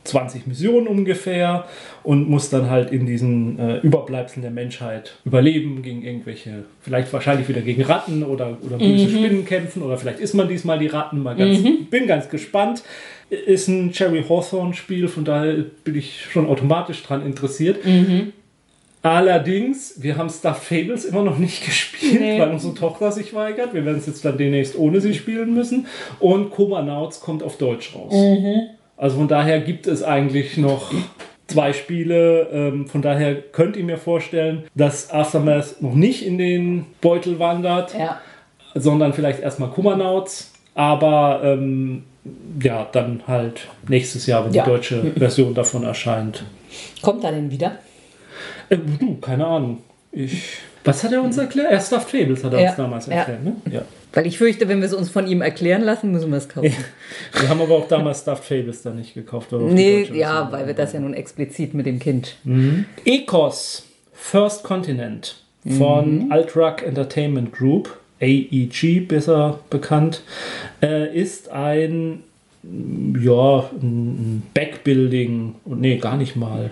[0.04, 1.66] 20 Missionen ungefähr
[2.04, 7.47] und muss dann halt in diesen äh, Überbleibseln der Menschheit überleben gegen irgendwelche, vielleicht wahrscheinlich
[7.47, 9.10] wieder gegen Ratten oder, oder böse mhm.
[9.10, 11.22] Spinnen kämpfen oder vielleicht ist man diesmal die Ratten.
[11.22, 11.86] Mal ganz, mhm.
[11.89, 12.84] Bin ganz gespannt.
[13.30, 17.86] Ist ein Cherry Hawthorne Spiel, von daher bin ich schon automatisch dran interessiert.
[17.86, 18.34] Mhm.
[19.04, 22.39] Allerdings, wir haben Stuffed Fables immer noch nicht gespielt, nee.
[22.39, 23.74] weil unsere Tochter sich weigert.
[23.74, 25.88] Wir werden es jetzt dann demnächst ohne sie spielen müssen.
[26.20, 28.14] Und Coma Nauts kommt auf Deutsch raus.
[28.14, 28.70] Mhm.
[28.97, 30.93] Also von daher gibt es eigentlich noch
[31.52, 32.49] zwei Spiele.
[32.52, 37.93] Ähm, von daher könnt ihr mir vorstellen, dass Aftermath noch nicht in den Beutel wandert,
[37.97, 38.20] ja.
[38.74, 40.54] sondern vielleicht erstmal Kummernauts.
[40.74, 42.04] Aber ähm,
[42.62, 44.64] ja, dann halt nächstes Jahr, wenn ja.
[44.64, 46.43] die deutsche Version davon erscheint.
[47.02, 47.78] Kommt er denn wieder?
[48.70, 48.78] Äh,
[49.22, 49.80] keine Ahnung.
[50.12, 51.72] Ich, was hat er uns erklärt?
[51.72, 52.70] Er Stuffed Fables hat er ja.
[52.70, 53.56] uns damals erklärt, ne?
[53.70, 53.82] Ja.
[54.14, 56.68] Weil ich fürchte, wenn wir es uns von ihm erklären lassen, müssen wir es kaufen.
[57.34, 57.41] Ja.
[57.41, 59.51] Wir haben aber auch damals Stuffed Fables dann nicht gekauft.
[59.51, 62.36] nee, ja, weil wir das ja nun explizit mit dem Kind.
[62.43, 62.86] Mhm.
[63.05, 65.38] Ecos, First Continent
[65.78, 66.32] von mhm.
[66.32, 70.24] Altrac Entertainment Group, AEG besser bekannt,
[70.82, 72.24] äh, ist ein
[72.64, 76.70] ja, ein Backbuilding und nee, gar nicht mal.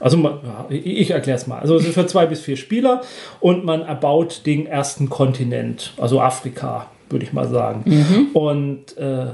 [0.00, 1.58] Also ich erkläre es mal.
[1.58, 3.02] Also es ist für zwei bis vier Spieler
[3.40, 7.82] und man erbaut den ersten Kontinent, also Afrika, würde ich mal sagen.
[7.86, 8.26] Mhm.
[8.34, 9.26] Und äh,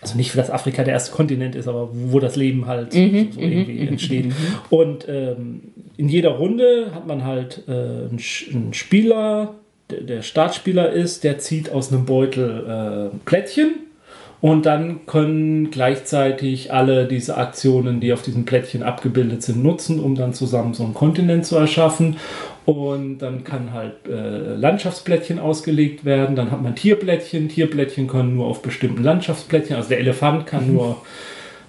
[0.00, 3.32] also nicht, für das Afrika der erste Kontinent ist, aber wo das Leben halt mhm.
[3.32, 3.88] so, irgendwie mhm.
[3.88, 4.26] entsteht.
[4.26, 4.32] Mhm.
[4.70, 5.60] Und ähm,
[5.96, 8.20] in jeder Runde hat man halt äh, einen,
[8.52, 9.54] einen, Spieler,
[9.90, 13.87] der, der, Startspieler ist, der zieht aus einem Beutel äh, Plättchen
[14.40, 20.14] Und dann können gleichzeitig alle diese Aktionen, die auf diesem Plättchen abgebildet sind, nutzen, um
[20.14, 22.16] dann zusammen so einen Kontinent zu erschaffen.
[22.64, 26.36] Und dann kann halt äh, Landschaftsplättchen ausgelegt werden.
[26.36, 27.48] Dann hat man Tierplättchen.
[27.48, 29.74] Tierplättchen können nur auf bestimmten Landschaftsplättchen.
[29.74, 30.98] Also der Elefant kann nur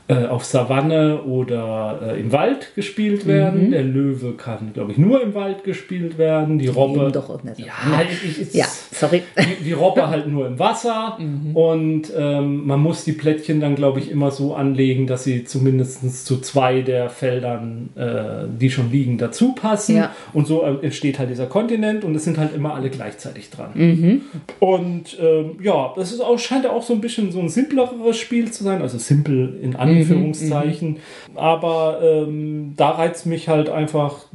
[0.09, 3.67] äh, auf Savanne oder äh, im Wald gespielt werden.
[3.67, 3.71] Mhm.
[3.71, 6.57] Der Löwe kann, glaube ich, nur im Wald gespielt werden.
[6.57, 7.11] Die Robbe.
[7.11, 7.59] Doch auch nicht.
[7.59, 7.73] Ja,
[8.11, 9.21] ich, ich, ja sorry.
[9.37, 11.15] Die, die, Robbe halt nur im Wasser.
[11.19, 11.55] Mhm.
[11.55, 16.25] Und ähm, man muss die Plättchen dann, glaube ich, immer so anlegen, dass sie zumindest
[16.25, 19.97] zu zwei der Feldern, äh, die schon liegen, dazu passen.
[19.97, 20.15] Ja.
[20.33, 23.69] Und so äh, entsteht halt dieser Kontinent und es sind halt immer alle gleichzeitig dran.
[23.75, 24.21] Mhm.
[24.59, 28.17] Und ähm, ja, das ist auch, scheint ja auch so ein bisschen so ein simpleres
[28.17, 28.81] Spiel zu sein.
[28.81, 29.98] Also simpel in Anführungszeichen.
[30.01, 30.89] Anführungszeichen.
[30.89, 34.25] Mhm, Aber ähm, da reizt mich halt einfach,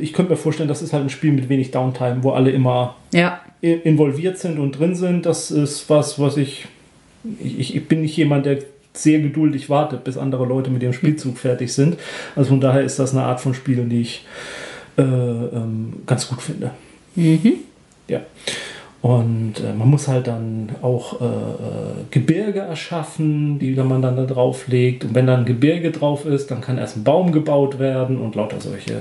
[0.00, 2.96] ich könnte mir vorstellen, das ist halt ein Spiel mit wenig Downtime, wo alle immer
[3.12, 3.40] ja.
[3.60, 5.26] involviert sind und drin sind.
[5.26, 6.66] Das ist was, was ich,
[7.38, 8.58] ich, ich bin nicht jemand, der
[8.92, 11.96] sehr geduldig wartet, bis andere Leute mit ihrem Spielzug fertig sind.
[12.34, 14.26] Also von daher ist das eine Art von Spielen, die ich
[14.98, 16.72] äh, ähm, ganz gut finde.
[17.14, 17.54] Mhm.
[18.08, 18.20] Ja.
[19.02, 21.28] Und äh, man muss halt dann auch äh, äh,
[22.10, 25.04] Gebirge erschaffen, die man dann da drauf legt.
[25.04, 28.34] Und wenn dann ein Gebirge drauf ist, dann kann erst ein Baum gebaut werden und
[28.34, 29.00] lauter solche,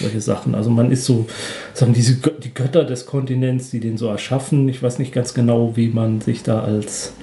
[0.00, 0.54] solche Sachen.
[0.54, 1.26] Also man ist so,
[1.72, 4.68] sagen diese die Götter des Kontinents, die den so erschaffen.
[4.68, 7.14] Ich weiß nicht ganz genau, wie man sich da als,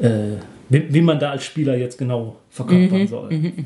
[0.00, 0.38] äh,
[0.70, 3.08] wie, wie, man da als Spieler jetzt genau verkörpern mhm.
[3.08, 3.32] soll.
[3.32, 3.52] Mhm.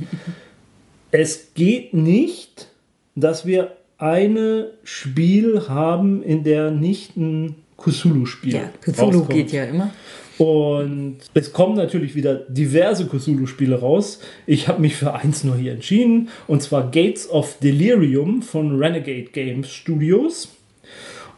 [1.12, 2.68] Es geht nicht,
[3.14, 9.30] dass wir eine Spiel haben, in der nicht ein Cthulhu-Spiel Ja, Cthulhu rauskommt.
[9.30, 9.90] geht ja immer.
[10.38, 14.20] Und es kommen natürlich wieder diverse Cthulhu-Spiele raus.
[14.46, 19.30] Ich habe mich für eins nur hier entschieden, und zwar Gates of Delirium von Renegade
[19.32, 20.48] Games Studios.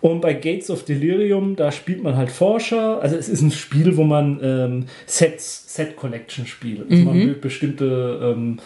[0.00, 3.00] Und bei Gates of Delirium, da spielt man halt Forscher.
[3.02, 6.82] Also es ist ein Spiel, wo man ähm, Sets, Set Collection spielt.
[6.88, 7.04] Also mhm.
[7.04, 8.62] man will bestimmte ähm, äh,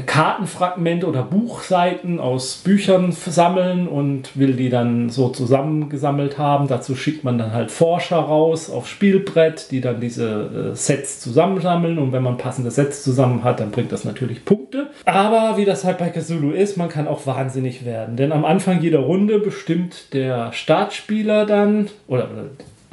[0.00, 6.66] Kartenfragmente oder Buchseiten aus Büchern sammeln und will die dann so zusammengesammelt haben.
[6.66, 11.98] Dazu schickt man dann halt Forscher raus auf Spielbrett, die dann diese äh, Sets zusammensammeln
[11.98, 14.88] und wenn man passende Sets zusammen hat, dann bringt das natürlich Punkte.
[15.04, 18.80] Aber wie das halt bei Cthulhu ist, man kann auch wahnsinnig werden, denn am Anfang
[18.80, 22.28] jeder Runde bestimmt der Startspieler dann oder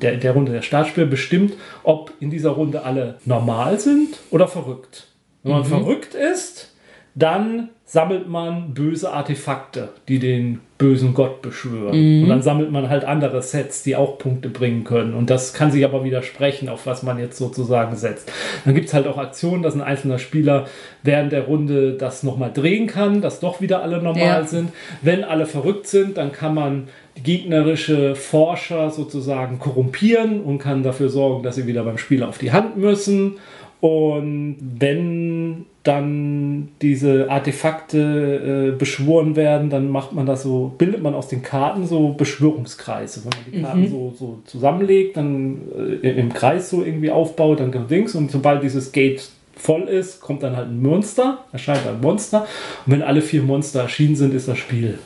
[0.02, 5.08] der, der Runde der Startspieler bestimmt, ob in dieser Runde alle normal sind oder verrückt.
[5.44, 5.68] Wenn man mhm.
[5.68, 6.69] verrückt ist,
[7.16, 12.00] dann sammelt man böse Artefakte, die den bösen Gott beschwören.
[12.00, 12.24] Mhm.
[12.24, 15.14] Und dann sammelt man halt andere Sets, die auch Punkte bringen können.
[15.14, 18.32] Und das kann sich aber widersprechen, auf was man jetzt sozusagen setzt.
[18.64, 20.68] Dann gibt es halt auch Aktionen, dass ein einzelner Spieler
[21.04, 24.44] während der Runde das nochmal drehen kann, dass doch wieder alle normal ja.
[24.46, 24.72] sind.
[25.02, 26.88] Wenn alle verrückt sind, dann kann man
[27.22, 32.52] gegnerische Forscher sozusagen korrumpieren und kann dafür sorgen, dass sie wieder beim Spieler auf die
[32.52, 33.38] Hand müssen.
[33.82, 41.14] Und wenn dann diese Artefakte äh, beschworen werden, dann macht man das so, bildet man
[41.14, 43.24] aus den Karten so Beschwörungskreise.
[43.24, 43.90] Wenn man die Karten mhm.
[43.90, 45.62] so, so zusammenlegt, dann
[46.04, 50.44] äh, im Kreis so irgendwie aufbaut, dann Dings und sobald dieses Gate voll ist, kommt
[50.44, 52.46] dann halt ein Monster, erscheint ein Monster
[52.86, 55.00] und wenn alle vier Monster erschienen sind, ist das Spiel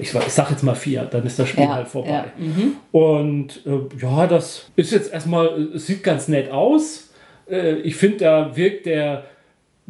[0.00, 2.10] ich, ich sag jetzt mal vier, dann ist das Spiel ja, halt vorbei.
[2.10, 2.24] Ja.
[2.38, 2.76] Mhm.
[2.90, 7.10] Und äh, ja, das ist jetzt erstmal, es sieht ganz nett aus.
[7.48, 9.24] Äh, ich finde, da wirkt der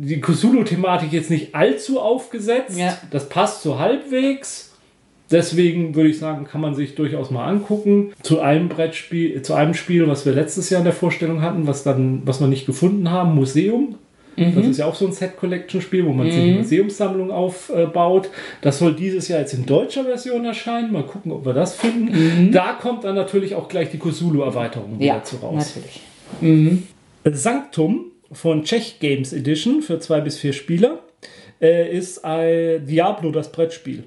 [0.02, 2.78] die Cthulhu-Thematik jetzt nicht allzu aufgesetzt.
[2.78, 2.96] Ja.
[3.10, 4.72] Das passt so halbwegs.
[5.30, 8.12] Deswegen würde ich sagen, kann man sich durchaus mal angucken.
[8.22, 11.84] Zu einem Brettspiel, zu einem Spiel, was wir letztes Jahr in der Vorstellung hatten, was
[11.84, 13.96] dann, was wir nicht gefunden haben, Museum.
[14.36, 14.54] Mhm.
[14.56, 16.30] Das ist ja auch so ein Set-Collection-Spiel, wo man mhm.
[16.32, 18.30] sich eine Museumssammlung aufbaut.
[18.62, 20.92] Das soll dieses Jahr jetzt in deutscher Version erscheinen.
[20.92, 22.46] Mal gucken, ob wir das finden.
[22.46, 22.52] Mhm.
[22.52, 25.74] Da kommt dann natürlich auch gleich die Cthulhu-Erweiterung ja, wieder zu raus.
[25.76, 26.00] Natürlich.
[26.40, 26.84] Mhm.
[27.24, 31.00] Sanctum von Czech Games Edition für zwei bis vier Spieler
[31.60, 34.04] äh, ist ein Diablo das Brettspiel.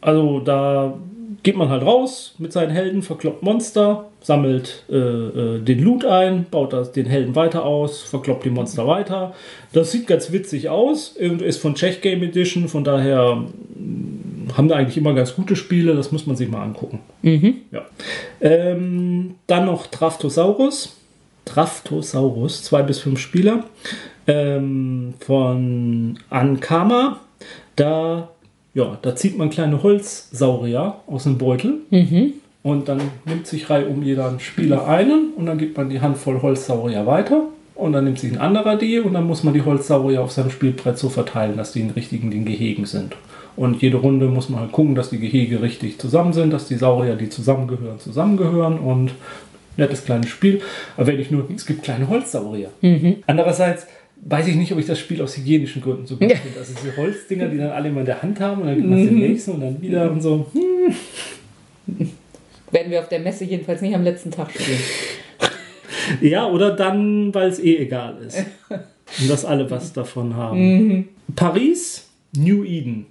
[0.00, 0.98] Also da
[1.42, 6.46] geht man halt raus mit seinen Helden, verkloppt Monster, sammelt äh, äh, den Loot ein,
[6.50, 9.34] baut das, den Helden weiter aus, verkloppt die Monster weiter.
[9.72, 14.76] Das sieht ganz witzig aus, ist von Czech Game Edition, von daher mm, haben da
[14.76, 17.00] eigentlich immer ganz gute Spiele, das muss man sich mal angucken.
[17.22, 17.56] Mhm.
[17.70, 17.86] Ja.
[18.40, 20.96] Ähm, dann noch Draftosaurus
[21.54, 23.64] Draftosaurus, zwei bis fünf Spieler,
[24.26, 27.20] ähm, von Ankama.
[27.76, 28.28] Da,
[28.74, 31.74] ja, da zieht man kleine Holzsaurier aus dem Beutel.
[31.90, 32.34] Mhm.
[32.62, 36.42] Und dann nimmt sich Reihe um jeder Spieler einen und dann gibt man die Handvoll
[36.42, 37.44] Holzsaurier weiter.
[37.74, 40.50] Und dann nimmt sich ein anderer die und dann muss man die Holzsaurier auf seinem
[40.50, 43.14] Spielbrett so verteilen, dass die in richtigen den Gehegen sind.
[43.54, 46.76] Und jede Runde muss man halt gucken, dass die Gehege richtig zusammen sind, dass die
[46.76, 48.78] Saurier, die zusammengehören, zusammengehören.
[48.78, 49.12] Und
[49.78, 50.60] nettes kleines Spiel.
[50.96, 52.70] Aber wenn ich nur, es gibt kleine Holzsaurier.
[53.26, 53.86] Andererseits
[54.20, 56.36] weiß ich nicht, ob ich das Spiel aus hygienischen Gründen so gut Ja.
[56.36, 56.58] finde.
[56.58, 58.98] Also diese Holzdinger, die dann alle immer in der Hand haben und dann gibt man
[58.98, 60.46] den nächsten und dann wieder und so.
[62.70, 64.78] Werden wir auf der Messe jedenfalls nicht am letzten Tag spielen.
[66.22, 68.42] Ja, oder dann, weil es eh egal ist.
[68.70, 71.08] Und dass alle was davon haben.
[71.36, 73.04] Paris, New Eden.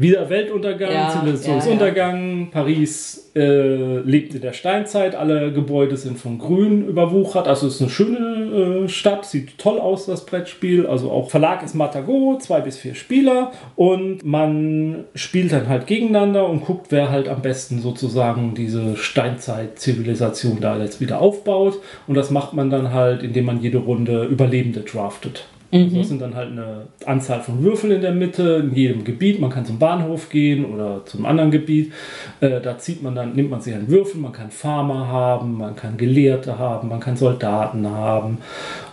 [0.00, 2.48] Wieder Weltuntergang, Ja, Zivilisationsuntergang.
[2.50, 5.14] Paris äh, lebt in der Steinzeit.
[5.14, 7.46] Alle Gebäude sind von Grün überwuchert.
[7.46, 9.26] Also es ist eine schöne äh, Stadt.
[9.26, 10.86] Sieht toll aus, das Brettspiel.
[10.86, 13.52] Also auch Verlag ist Matago, zwei bis vier Spieler.
[13.76, 20.62] Und man spielt dann halt gegeneinander und guckt, wer halt am besten sozusagen diese Steinzeit-Zivilisation
[20.62, 21.78] da jetzt wieder aufbaut.
[22.06, 25.44] Und das macht man dann halt, indem man jede Runde Überlebende draftet.
[25.72, 29.40] Also Das sind dann halt eine Anzahl von Würfeln in der Mitte, in jedem Gebiet.
[29.40, 31.92] Man kann zum Bahnhof gehen oder zum anderen Gebiet.
[32.40, 35.76] Äh, da zieht man dann, nimmt man sich einen Würfel, man kann Farmer haben, man
[35.76, 38.38] kann Gelehrte haben, man kann Soldaten haben.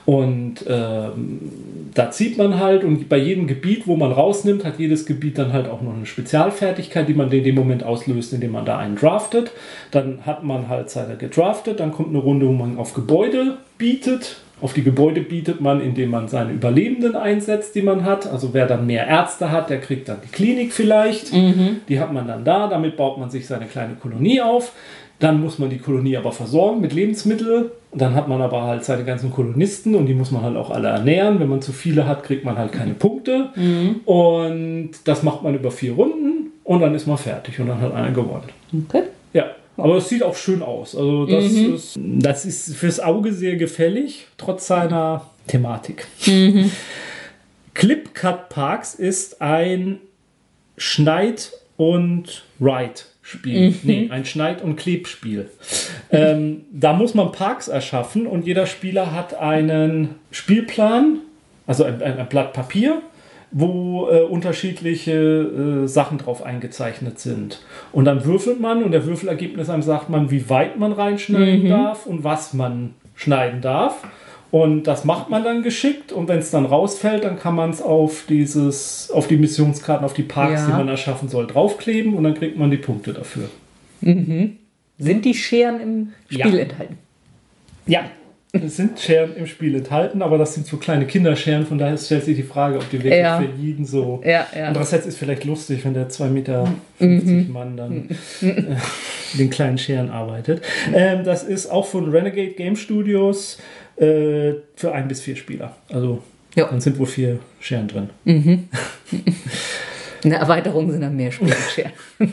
[0.05, 1.39] Und ähm,
[1.93, 5.51] da zieht man halt und bei jedem Gebiet, wo man rausnimmt, hat jedes Gebiet dann
[5.51, 8.95] halt auch noch eine Spezialfertigkeit, die man in dem Moment auslöst, indem man da einen
[8.95, 9.51] draftet.
[9.91, 14.38] Dann hat man halt seine gedraftet, dann kommt eine Runde, wo man auf Gebäude bietet.
[14.59, 18.25] Auf die Gebäude bietet man, indem man seine Überlebenden einsetzt, die man hat.
[18.25, 21.31] Also wer dann mehr Ärzte hat, der kriegt dann die Klinik vielleicht.
[21.87, 24.73] Die hat man dann da, damit baut man sich seine kleine Kolonie auf.
[25.19, 27.65] Dann muss man die Kolonie aber versorgen mit Lebensmitteln.
[27.93, 30.89] Dann hat man aber halt seine ganzen Kolonisten und die muss man halt auch alle
[30.89, 31.39] ernähren.
[31.39, 33.49] Wenn man zu viele hat, kriegt man halt keine Punkte.
[34.05, 37.93] Und das macht man über vier Runden und dann ist man fertig und dann hat
[37.93, 38.49] einer gewonnen.
[38.87, 39.03] Okay.
[39.78, 40.95] Aber es sieht auch schön aus.
[40.95, 46.07] Also das, ist, das ist fürs Auge sehr gefällig, trotz seiner Thematik.
[47.73, 49.99] Clip Cut Parks ist ein
[50.78, 53.75] Schneid- und Ride-Spiel.
[53.84, 55.49] Nee, ein Schneid- und Klebspiel.
[56.11, 61.19] ähm, da muss man Parks erschaffen und jeder Spieler hat einen Spielplan,
[61.67, 63.01] also ein, ein Blatt Papier,
[63.51, 65.13] wo äh, unterschiedliche
[65.83, 67.61] äh, Sachen drauf eingezeichnet sind.
[67.91, 72.05] Und dann würfelt man und der Würfelergebnis einem sagt man, wie weit man reinschneiden darf
[72.05, 74.03] und was man schneiden darf.
[74.51, 77.81] Und das macht man dann geschickt und wenn es dann rausfällt, dann kann man es
[77.81, 80.67] auf dieses, auf die Missionskarten, auf die Parks, Ja.
[80.67, 83.49] die man erschaffen soll, draufkleben und dann kriegt man die Punkte dafür.
[84.01, 86.47] Sind die Scheren im Ja.
[86.47, 86.97] Spiel enthalten?
[87.87, 88.01] Ja,
[88.65, 92.35] sind Scheren im Spiel enthalten, aber das sind so kleine Kinderscheren, von daher stellt sich
[92.35, 93.39] die Frage, ob die wirklich Ja.
[93.39, 94.21] für jeden so.
[94.25, 94.67] Ja, ja.
[94.67, 96.67] Andererseits ist vielleicht lustig, wenn der 2,50 Meter
[97.49, 98.09] Mann dann
[98.41, 98.75] äh,
[99.37, 100.61] den kleinen Scheren arbeitet.
[100.93, 103.57] Ähm, das ist auch von Renegade Game Studios
[103.97, 105.75] äh, für ein bis vier Spieler.
[105.91, 106.21] Also
[106.55, 106.65] Ja.
[106.65, 108.09] dann sind wohl vier Scheren drin.
[110.23, 111.91] Eine Erweiterung sind dann mehr Spielscheren.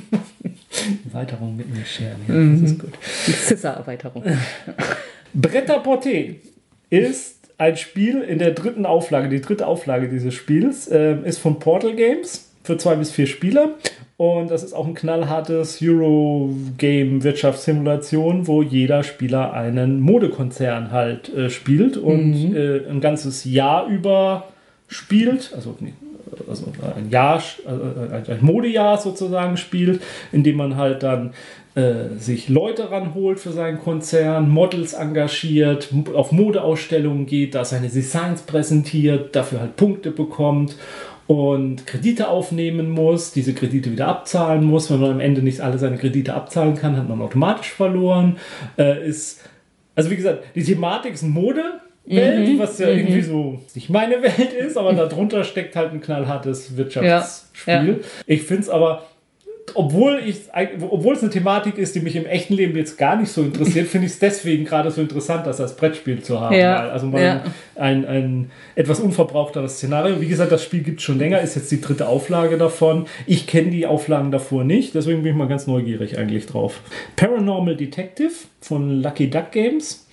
[1.12, 2.92] Erweiterung mit mehr Scheren, ja, das ist gut.
[3.26, 4.22] Die Scissor-Erweiterung.
[5.34, 6.36] Bretter Porté
[6.90, 9.28] ist ein Spiel in der dritten Auflage.
[9.28, 13.70] Die dritte Auflage dieses Spiels ähm, ist von Portal Games für zwei bis vier Spieler.
[14.16, 21.96] Und das ist auch ein knallhartes Eurogame-Wirtschaftssimulation, wo jeder Spieler einen Modekonzern halt äh, spielt
[21.96, 24.44] und äh, ein ganzes Jahr über
[24.86, 25.52] spielt.
[25.54, 25.76] Also,
[26.48, 31.32] also ein Jahr, äh, ein- Modejahr sozusagen spielt, in dem man halt dann
[31.74, 38.42] äh, sich Leute ranholt für seinen Konzern, Models engagiert, auf Modeausstellungen geht, da seine Designs
[38.42, 40.76] präsentiert, dafür halt Punkte bekommt
[41.26, 44.90] und Kredite aufnehmen muss, diese Kredite wieder abzahlen muss.
[44.90, 48.36] Wenn man am Ende nicht alle seine Kredite abzahlen kann, hat man automatisch verloren.
[48.78, 49.40] Äh, ist,
[49.94, 51.80] also wie gesagt, die Thematik ist Mode.
[52.06, 56.76] Welt, was ja irgendwie so nicht meine Welt ist, aber darunter steckt halt ein knallhartes
[56.76, 57.72] Wirtschaftsspiel.
[57.74, 57.94] Ja, ja.
[58.26, 59.06] Ich finde es aber,
[59.74, 60.42] obwohl ich,
[60.90, 63.88] obwohl es eine Thematik ist, die mich im echten Leben jetzt gar nicht so interessiert,
[63.88, 66.54] finde ich es deswegen gerade so interessant, das als Brettspiel zu haben.
[66.54, 67.44] Ja, also mal ja.
[67.74, 70.20] ein, ein etwas unverbrauchteres Szenario.
[70.20, 73.06] Wie gesagt, das Spiel gibt es schon länger, ist jetzt die dritte Auflage davon.
[73.26, 76.80] Ich kenne die Auflagen davor nicht, deswegen bin ich mal ganz neugierig eigentlich drauf.
[77.16, 80.06] Paranormal Detective von Lucky Duck Games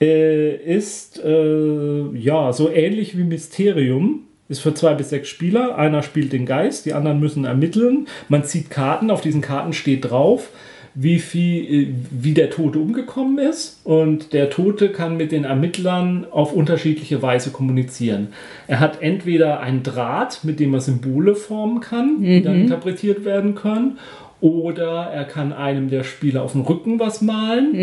[0.00, 4.26] äh, ist äh, ja so ähnlich wie Mysterium.
[4.50, 5.78] Ist für zwei bis sechs Spieler.
[5.78, 8.08] Einer spielt den Geist, die anderen müssen ermitteln.
[8.28, 10.50] Man zieht Karten, auf diesen Karten steht drauf,
[10.94, 13.80] wie viel, äh, wie der Tote umgekommen ist.
[13.84, 18.28] Und der Tote kann mit den Ermittlern auf unterschiedliche Weise kommunizieren.
[18.66, 23.54] Er hat entweder einen Draht, mit dem er Symbole formen kann, die dann interpretiert werden
[23.54, 23.98] können.
[24.40, 27.74] Oder er kann einem der Spieler auf dem Rücken was malen.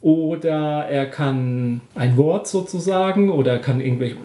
[0.00, 3.30] Oder er kann ein Wort sozusagen.
[3.30, 4.16] Oder er kann irgendwelche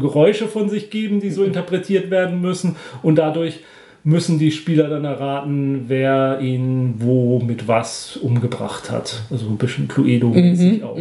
[0.00, 2.76] Geräusche von sich geben, die so interpretiert werden müssen.
[3.02, 3.60] Und dadurch
[4.02, 9.22] müssen die Spieler dann erraten, wer ihn wo mit was umgebracht hat.
[9.30, 10.96] Also ein bisschen Cluedo-mäßig auch.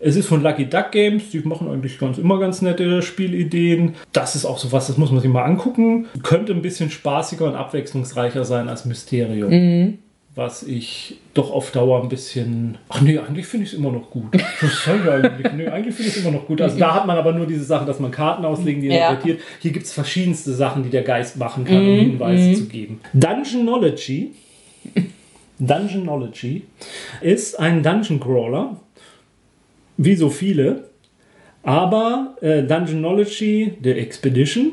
[0.00, 3.94] Es ist von Lucky Duck Games, die machen eigentlich ganz immer ganz nette Spielideen.
[4.12, 6.06] Das ist auch so was, das muss man sich mal angucken.
[6.22, 9.98] Könnte ein bisschen spaßiger und abwechslungsreicher sein als Mysterium.
[10.38, 12.78] Was ich doch auf Dauer ein bisschen.
[12.88, 14.26] Ach nee, eigentlich finde ich es immer noch gut.
[14.60, 15.52] Was soll ich eigentlich?
[15.52, 16.60] Nee, eigentlich finde ich es immer noch gut.
[16.60, 19.08] Also da hat man aber nur diese Sache, dass man Karten auslegen, die Ja.
[19.10, 19.40] interpretiert.
[19.58, 23.00] Hier gibt es verschiedenste Sachen, die der Geist machen kann, um Hinweise zu geben.
[23.14, 24.30] Dungeonology.
[25.58, 26.62] Dungeonology
[27.20, 28.76] ist ein Dungeon Crawler,
[29.96, 30.84] wie so viele,
[31.64, 34.70] aber äh, Dungeonology, The Expedition,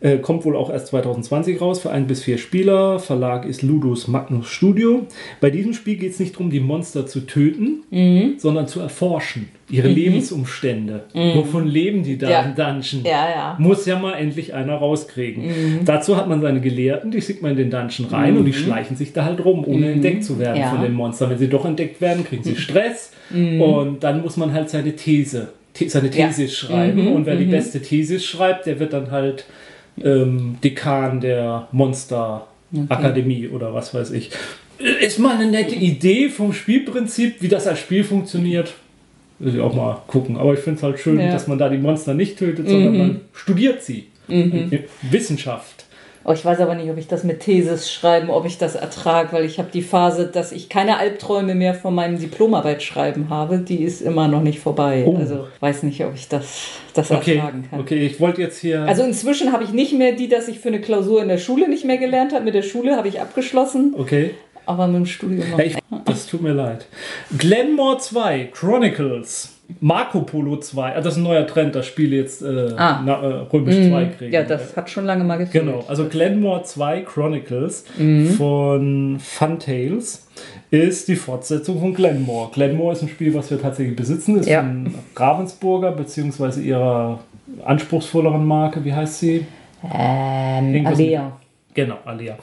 [0.00, 2.98] äh, kommt wohl auch erst 2020 raus für ein bis vier Spieler.
[2.98, 5.06] Verlag ist Ludus Magnus Studio.
[5.40, 9.48] Bei diesem Spiel geht es nicht darum, die Monster zu töten, sondern zu erforschen.
[9.68, 11.04] Ihre Lebensumstände.
[11.34, 12.42] Wovon leben die da Ja.
[12.42, 13.02] im Dungeon?
[13.04, 13.56] Ja, ja.
[13.58, 15.44] Muss ja mal endlich einer rauskriegen.
[15.84, 18.96] Dazu hat man seine Gelehrten, die schickt man in den Dungeon rein und die schleichen
[18.96, 21.30] sich da halt rum, ohne entdeckt zu werden von den Monstern.
[21.30, 25.48] Wenn sie doch entdeckt werden, kriegen sie Stress und dann muss man halt seine These,
[25.76, 26.10] the seine.
[26.10, 29.44] These schreiben und wer die beste These schreibt, der wird dann halt
[30.02, 34.30] ähm, Dekan der Monster-Akademie oder was weiß ich.
[35.00, 38.74] Ist mal eine nette Idee vom Spielprinzip, wie das als Spiel funktioniert.
[39.38, 40.36] Will ich auch mal gucken.
[40.36, 41.32] Aber ich finde es halt schön, Ja.
[41.32, 44.06] dass man da die Monster nicht tötet, sondern man studiert sie.
[45.10, 45.86] Wissenschaft.
[46.22, 49.32] Oh, ich weiß aber nicht, ob ich das mit Thesis schreiben, ob ich das ertrage,
[49.32, 53.58] weil ich habe die Phase, dass ich keine Albträume mehr von meinem Diplomarbeit schreiben habe,
[53.58, 55.04] die ist immer noch nicht vorbei.
[55.06, 55.16] Oh.
[55.16, 57.80] Also weiß nicht, ob ich das, das Okay, ertragen kann.
[57.80, 58.82] okay, ich wollte jetzt hier.
[58.82, 61.68] Also inzwischen habe ich nicht mehr die, dass ich für eine Klausur in der Schule
[61.68, 62.44] nicht mehr gelernt habe.
[62.44, 64.34] Mit der Schule habe ich abgeschlossen, okay.
[64.66, 65.58] aber mit dem Studium noch.
[65.58, 66.86] Ich, das tut mir leid.
[67.38, 69.59] Glenmore 2, Chronicles.
[69.80, 73.02] Marco Polo 2, ah, das ist ein neuer Trend, das Spiel jetzt äh, Ah.
[73.04, 74.32] na, äh, Römisch 2 kriegen.
[74.32, 75.64] ja, das hat schon lange mal gefehlt.
[75.64, 78.26] Genau, also Glenmore 2 Chronicles Mhm.
[78.30, 80.26] von Funtails
[80.70, 82.50] ist die Fortsetzung von Glenmore.
[82.52, 84.60] Glenmore ist ein Spiel, was wir tatsächlich besitzen, ist Ja.
[84.62, 87.20] von Ravensburger beziehungsweise ihrer
[87.64, 89.46] anspruchsvolleren Marke, wie heißt sie?
[89.84, 91.32] Ähm, Alea.
[91.74, 92.36] Genau, Alia.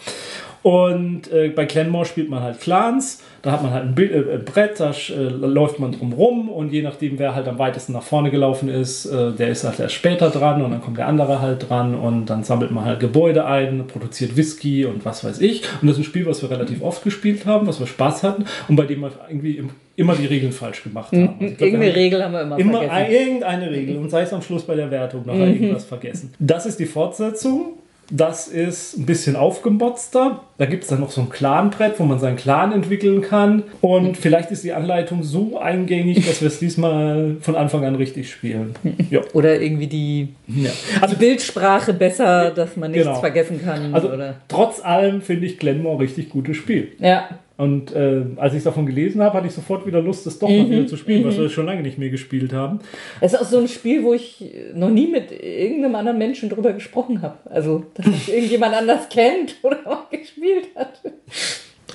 [0.63, 3.21] Und äh, bei Glenmore spielt man halt Clans.
[3.47, 6.49] Da hat man halt ein, Bild, äh, ein Brett, da äh, läuft man drum rum
[6.49, 9.79] und je nachdem, wer halt am weitesten nach vorne gelaufen ist, äh, der ist halt
[9.79, 12.99] erst später dran und dann kommt der andere halt dran und dann sammelt man halt
[12.99, 15.61] Gebäude ein, produziert Whisky und was weiß ich.
[15.81, 18.43] Und das ist ein Spiel, was wir relativ oft gespielt haben, was wir Spaß hatten
[18.67, 21.29] und bei dem wir irgendwie im, immer die Regeln falsch gemacht haben.
[21.39, 22.91] Also glaub, Irgendeine haben- Regel haben wir immer, Immer vergessen.
[22.95, 26.33] ein, irgendeine Regel und sei es am Schluss bei der Wertung nachher irgendwas vergessen.
[26.39, 27.77] Das ist die Fortsetzung.
[28.09, 30.41] Das ist ein bisschen aufgemotzter.
[30.57, 33.63] Da gibt es dann noch so ein Clanbrett, wo man seinen Clan entwickeln kann.
[33.81, 38.29] Und vielleicht ist die Anleitung so eingängig, dass wir es diesmal von Anfang an richtig
[38.31, 38.75] spielen.
[39.09, 39.21] Ja.
[39.33, 40.69] Oder irgendwie die, ja.
[40.97, 43.19] die Also, Bildssprache besser, dass man nichts Genau.
[43.19, 43.93] vergessen kann.
[43.93, 46.91] also oder, trotz allem finde ich Glenmore richtig gutes Spiel.
[46.99, 47.29] ja.
[47.57, 50.69] Und äh, als ich davon gelesen habe, hatte ich sofort wieder Lust, das doch mal
[50.69, 52.79] wieder zu spielen, was wir schon lange nicht mehr gespielt haben.
[53.19, 54.45] Es ist auch so ein Spiel, wo ich
[54.75, 57.37] noch nie mit irgendeinem anderen Menschen drüber gesprochen habe.
[57.49, 61.01] Also, dass das irgendjemand anders kennt oder auch gespielt hat.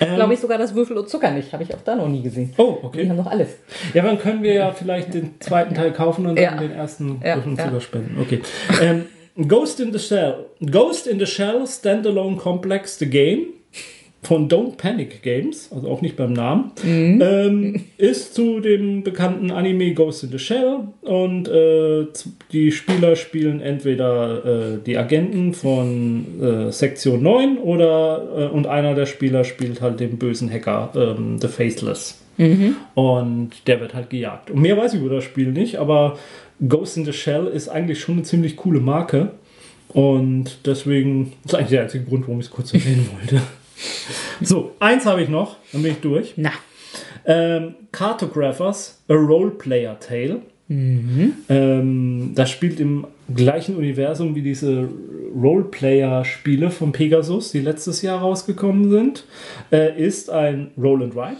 [0.00, 1.52] Ähm, Glaube ich sogar das Würfel und Zucker nicht.
[1.52, 2.52] Habe ich auch da noch nie gesehen.
[2.56, 3.08] Oh, Die okay.
[3.08, 3.50] haben doch alles.
[3.94, 6.50] Ja, dann können wir ja vielleicht den zweiten Teil kaufen und Ja.
[6.56, 7.64] dann den ersten Ja, Würfel ja.
[7.66, 8.18] sogar spenden.
[8.20, 8.40] Okay.
[8.82, 9.04] Ähm,
[9.46, 10.46] Ghost in the Shell.
[10.70, 13.44] Ghost in the Shell Standalone Complex The Game
[14.24, 17.20] von Don't Panic Games, also auch nicht beim Namen, Mhm.
[17.20, 22.06] ähm, ist zu dem bekannten Anime Ghost in the Shell und äh,
[22.52, 24.44] die Spieler spielen entweder
[24.74, 29.98] äh, die Agenten von äh, Sektion 9 oder äh, und einer der Spieler spielt halt
[29.98, 32.18] den bösen Hacker, ähm, The Faceless.
[32.94, 34.50] Und der wird halt gejagt.
[34.50, 36.18] Und mehr weiß ich über das Spiel nicht, aber
[36.66, 39.32] Ghost in the Shell ist eigentlich schon eine ziemlich coole Marke.
[39.88, 43.42] Und deswegen, das ist eigentlich der einzige Grund, warum ich es kurz erwähnen wollte.
[44.40, 46.34] So, eins habe ich noch, dann bin ich durch.
[46.36, 46.52] Na.
[47.24, 50.40] Ähm, Cartographers, A Roleplayer Tale.
[51.48, 54.88] Ähm, das spielt im gleichen Universum wie diese
[55.34, 59.24] Roleplayer-Spiele von Pegasus, die letztes Jahr rausgekommen sind.
[59.70, 61.36] Äh, ist ein Roll and Ride,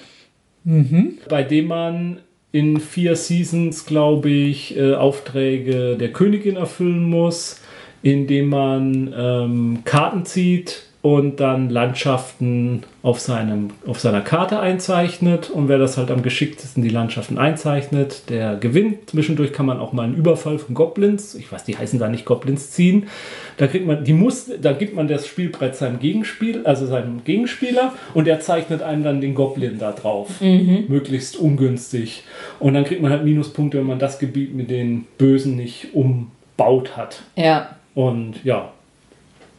[1.28, 2.18] bei dem man
[2.52, 7.60] in vier Seasons, glaube ich, äh, Aufträge der Königin erfüllen muss,
[8.02, 15.50] indem man ähm, Karten zieht und dann Landschaften auf, seinem, auf seiner Karte einzeichnet.
[15.50, 19.10] Und wer das halt am geschicktesten die Landschaften einzeichnet, der gewinnt.
[19.10, 22.24] Zwischendurch kann man auch mal einen Überfall von Goblins, ich weiß, die heißen da nicht
[22.24, 23.08] Goblins, ziehen.
[23.56, 27.92] Da kriegt man, die muss, da gibt man das Spielbrett seinem Gegenspiel, also seinem Gegenspieler
[28.14, 30.40] und der zeichnet einem dann den Goblin da drauf.
[30.40, 32.22] Möglichst ungünstig.
[32.60, 36.96] Und dann kriegt man halt Minuspunkte, wenn man das Gebiet mit den Bösen nicht umbaut
[36.96, 37.22] hat.
[37.34, 37.74] Ja.
[37.96, 38.70] Und ja,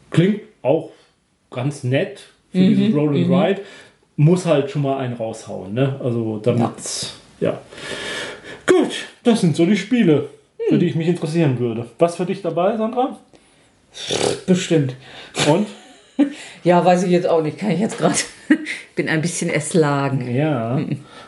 [0.10, 0.91] klingt auch
[1.53, 2.19] ganz nett
[2.51, 3.61] für dieses Roll and Ride.
[4.15, 5.99] Muss halt schon mal einen raushauen, ne?
[6.03, 6.69] Also damit,
[7.39, 7.59] ja.
[8.67, 8.91] Gut,
[9.23, 10.30] das sind so die Spiele,
[10.69, 11.88] für die ich mich interessieren würde.
[11.97, 13.17] Was für dich dabei, Sandra?
[14.45, 14.95] Bestimmt.
[15.47, 15.67] Und?
[16.63, 17.57] Ja, weiß ich jetzt auch nicht.
[17.57, 18.15] Kann ich jetzt gerade.
[18.95, 20.34] Bin ein bisschen erschlagen.
[20.34, 20.80] Ja,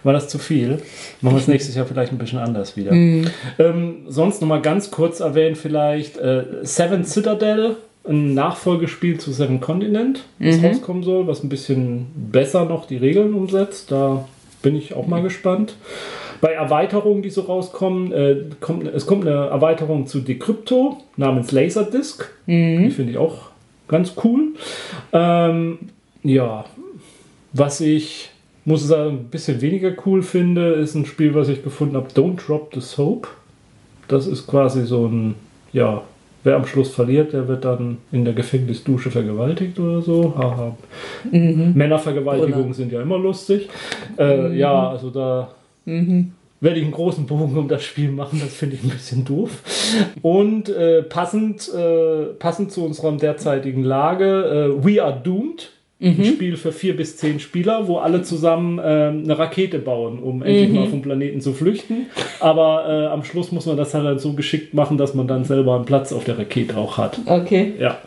[0.03, 0.81] war das zu viel?
[1.21, 2.91] Machen wir es nächstes Jahr vielleicht ein bisschen anders wieder.
[2.93, 7.77] Ähm, sonst noch mal ganz kurz erwähnt vielleicht äh, Seven Citadel,
[8.07, 13.33] ein Nachfolgespiel zu Seven Continent, das rauskommen soll, was ein bisschen besser noch die Regeln
[13.33, 13.91] umsetzt.
[13.91, 14.27] Da
[14.61, 15.75] bin ich auch mal gespannt.
[16.41, 22.29] Bei Erweiterungen, die so rauskommen, äh, kommt, es kommt eine Erweiterung zu Decrypto namens Laserdisc.
[22.85, 23.49] Die finde ich auch
[23.87, 24.49] ganz cool.
[25.13, 25.79] Ähm,
[26.23, 26.65] ja,
[27.53, 28.29] was ich
[28.65, 32.09] muss ich sagen, ein bisschen weniger cool finde, ist ein Spiel, was ich gefunden habe,
[32.09, 33.27] Don't Drop the Soap.
[34.07, 35.35] Das ist quasi so ein,
[35.71, 36.01] ja,
[36.45, 40.33] wer am Schluss verliert, der wird dann in der Gefängnisdusche vergewaltigt oder so.
[40.37, 40.77] Haha.
[41.31, 43.67] Männervergewaltigungen sind ja immer lustig.
[44.17, 45.49] Äh, Ja, also da
[46.61, 49.61] werde ich einen großen Bogen um das Spiel machen, das finde ich ein bisschen doof.
[50.21, 54.25] Und äh, passend, äh, passend zu unserer derzeitigen Lage,
[54.79, 55.71] äh, We Are Doomed.
[56.05, 60.43] Ein Spiel für vier bis zehn Spieler, wo alle zusammen ähm, eine Rakete bauen, um
[60.43, 62.07] endlich mal vom Planeten zu flüchten.
[62.39, 65.43] Aber äh, am Schluss muss man das halt dann so geschickt machen, dass man dann
[65.45, 67.19] selber einen Platz auf der Rakete auch hat.
[67.25, 67.73] Okay.
[67.79, 67.97] Ja,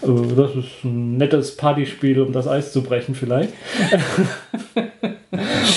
[0.00, 3.52] also das ist ein nettes Partyspiel, um das Eis zu brechen vielleicht.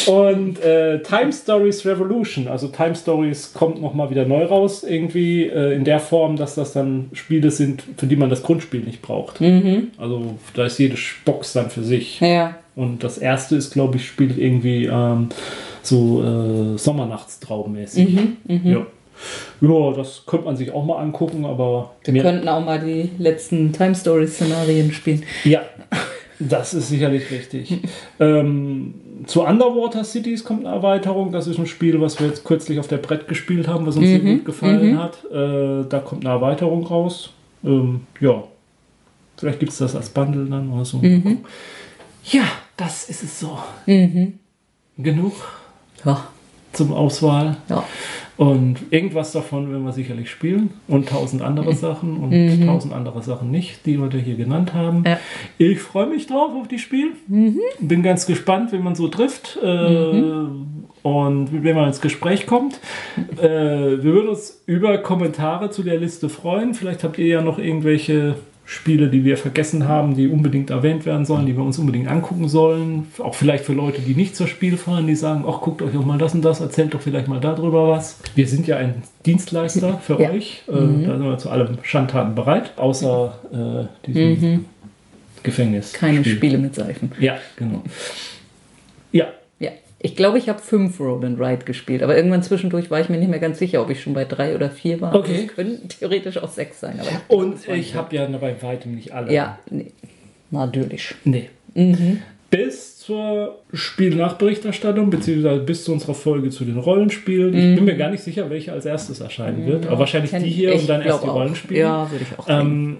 [0.07, 5.76] Und äh, Time Stories Revolution, also Time Stories kommt nochmal wieder neu raus, irgendwie äh,
[5.76, 9.40] in der Form, dass das dann Spiele sind, für die man das Grundspiel nicht braucht.
[9.98, 10.95] Also da ist jede
[11.26, 12.19] Box dann für sich.
[12.19, 12.56] Ja.
[12.76, 15.30] Und das erste ist, glaube ich, spielt irgendwie ähm,
[15.82, 18.18] so äh, Sommernachtstraummäßig.
[18.48, 18.86] Ja.
[19.61, 23.72] ja, das könnte man sich auch mal angucken, aber Wir könnten auch mal die letzten
[23.72, 25.23] Time Story Szenarien spielen.
[25.45, 25.61] Ja,
[26.40, 27.77] das ist sicherlich richtig.
[28.19, 31.31] ähm, zu Underwater Cities kommt eine Erweiterung.
[31.31, 34.07] Das ist ein Spiel, was wir jetzt kürzlich auf der Brett gespielt haben, was uns
[34.07, 35.23] sehr gut gefallen hat.
[35.31, 37.31] Äh, da kommt eine Erweiterung raus.
[37.63, 38.43] Ähm, ja,
[39.37, 41.01] vielleicht gibt es das als Bundle dann oder so.
[42.25, 42.43] Ja,
[42.77, 43.57] das ist es so.
[44.97, 45.33] Genug
[46.03, 46.27] Ja.
[46.73, 47.57] zum Auswahl.
[47.69, 47.83] Ja.
[48.37, 50.71] Und irgendwas davon werden wir sicherlich spielen.
[50.87, 55.03] Und tausend andere Sachen und tausend andere Sachen nicht, die wir da hier genannt haben.
[55.05, 55.19] Ja.
[55.57, 57.11] Ich freue mich drauf auf die Spiel.
[57.79, 59.57] Bin ganz gespannt, wenn man so trifft.
[59.63, 60.23] Äh,
[61.03, 62.79] Und mit wem man ins Gespräch kommt.
[63.37, 66.73] Äh, wir würden uns über Kommentare zu der Liste freuen.
[66.73, 68.35] Vielleicht habt ihr ja noch irgendwelche
[68.67, 72.49] Spiele, die wir vergessen haben, die unbedingt erwähnt werden sollen, die wir uns unbedingt angucken
[72.49, 73.07] sollen.
[73.19, 76.05] Auch vielleicht für Leute, die nicht zur Spiel fahren, die sagen, ach, guckt euch auch
[76.05, 78.17] mal das und das, erzählt doch vielleicht mal darüber was.
[78.33, 80.31] Wir sind ja ein Dienstleister für Ja.
[80.31, 80.63] euch.
[80.67, 80.79] Äh, Da
[81.17, 84.65] sind wir zu allem Schandtaten bereit, außer äh, diesem
[85.43, 85.93] Gefängnis.
[85.93, 87.11] Keine Spiele mit Seifen.
[87.19, 87.83] Ja, genau.
[89.11, 89.25] Ja.
[90.06, 93.18] Ich glaube, ich habe fünf Roll and Ride gespielt, aber irgendwann zwischendurch war ich mir
[93.18, 95.15] nicht mehr ganz sicher, ob ich schon bei drei oder vier war.
[95.15, 95.45] Okay.
[95.48, 96.99] Das können theoretisch auch sechs sein.
[96.99, 99.34] Aber und ich habe ja bei weitem nicht alle.
[99.34, 99.88] Ja, nee.
[100.52, 101.15] natürlich.
[101.23, 101.49] Nee.
[102.52, 107.56] Bis zur Spielnachberichterstattung, beziehungsweise bis zu unserer Folge zu den Rollenspielen.
[107.56, 109.88] Ich bin mir gar nicht sicher, welche als erstes erscheinen wird.
[109.88, 111.34] Aber wahrscheinlich die hier ich und dann erst die auch.
[111.34, 111.80] Rollenspiele.
[111.80, 112.45] Ja, würde ich auch.
[112.48, 112.98] Ähm,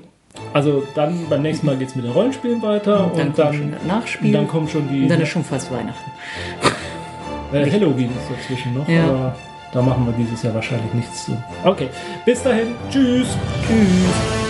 [0.54, 4.10] also dann beim nächsten Mal geht es mit den Rollenspielen weiter und Dann dann, kommt
[4.10, 6.12] schon dann kommt schon die Und dann ist schon fast Weihnachten.
[7.56, 9.06] Äh, Halloween ist dazwischen noch, Ja.
[9.10, 9.36] aber
[9.72, 11.38] da machen wir dieses Jahr wahrscheinlich nichts zu.
[11.64, 11.90] Okay,
[12.26, 13.28] bis dahin, tschüss.
[13.68, 14.45] Tschüss.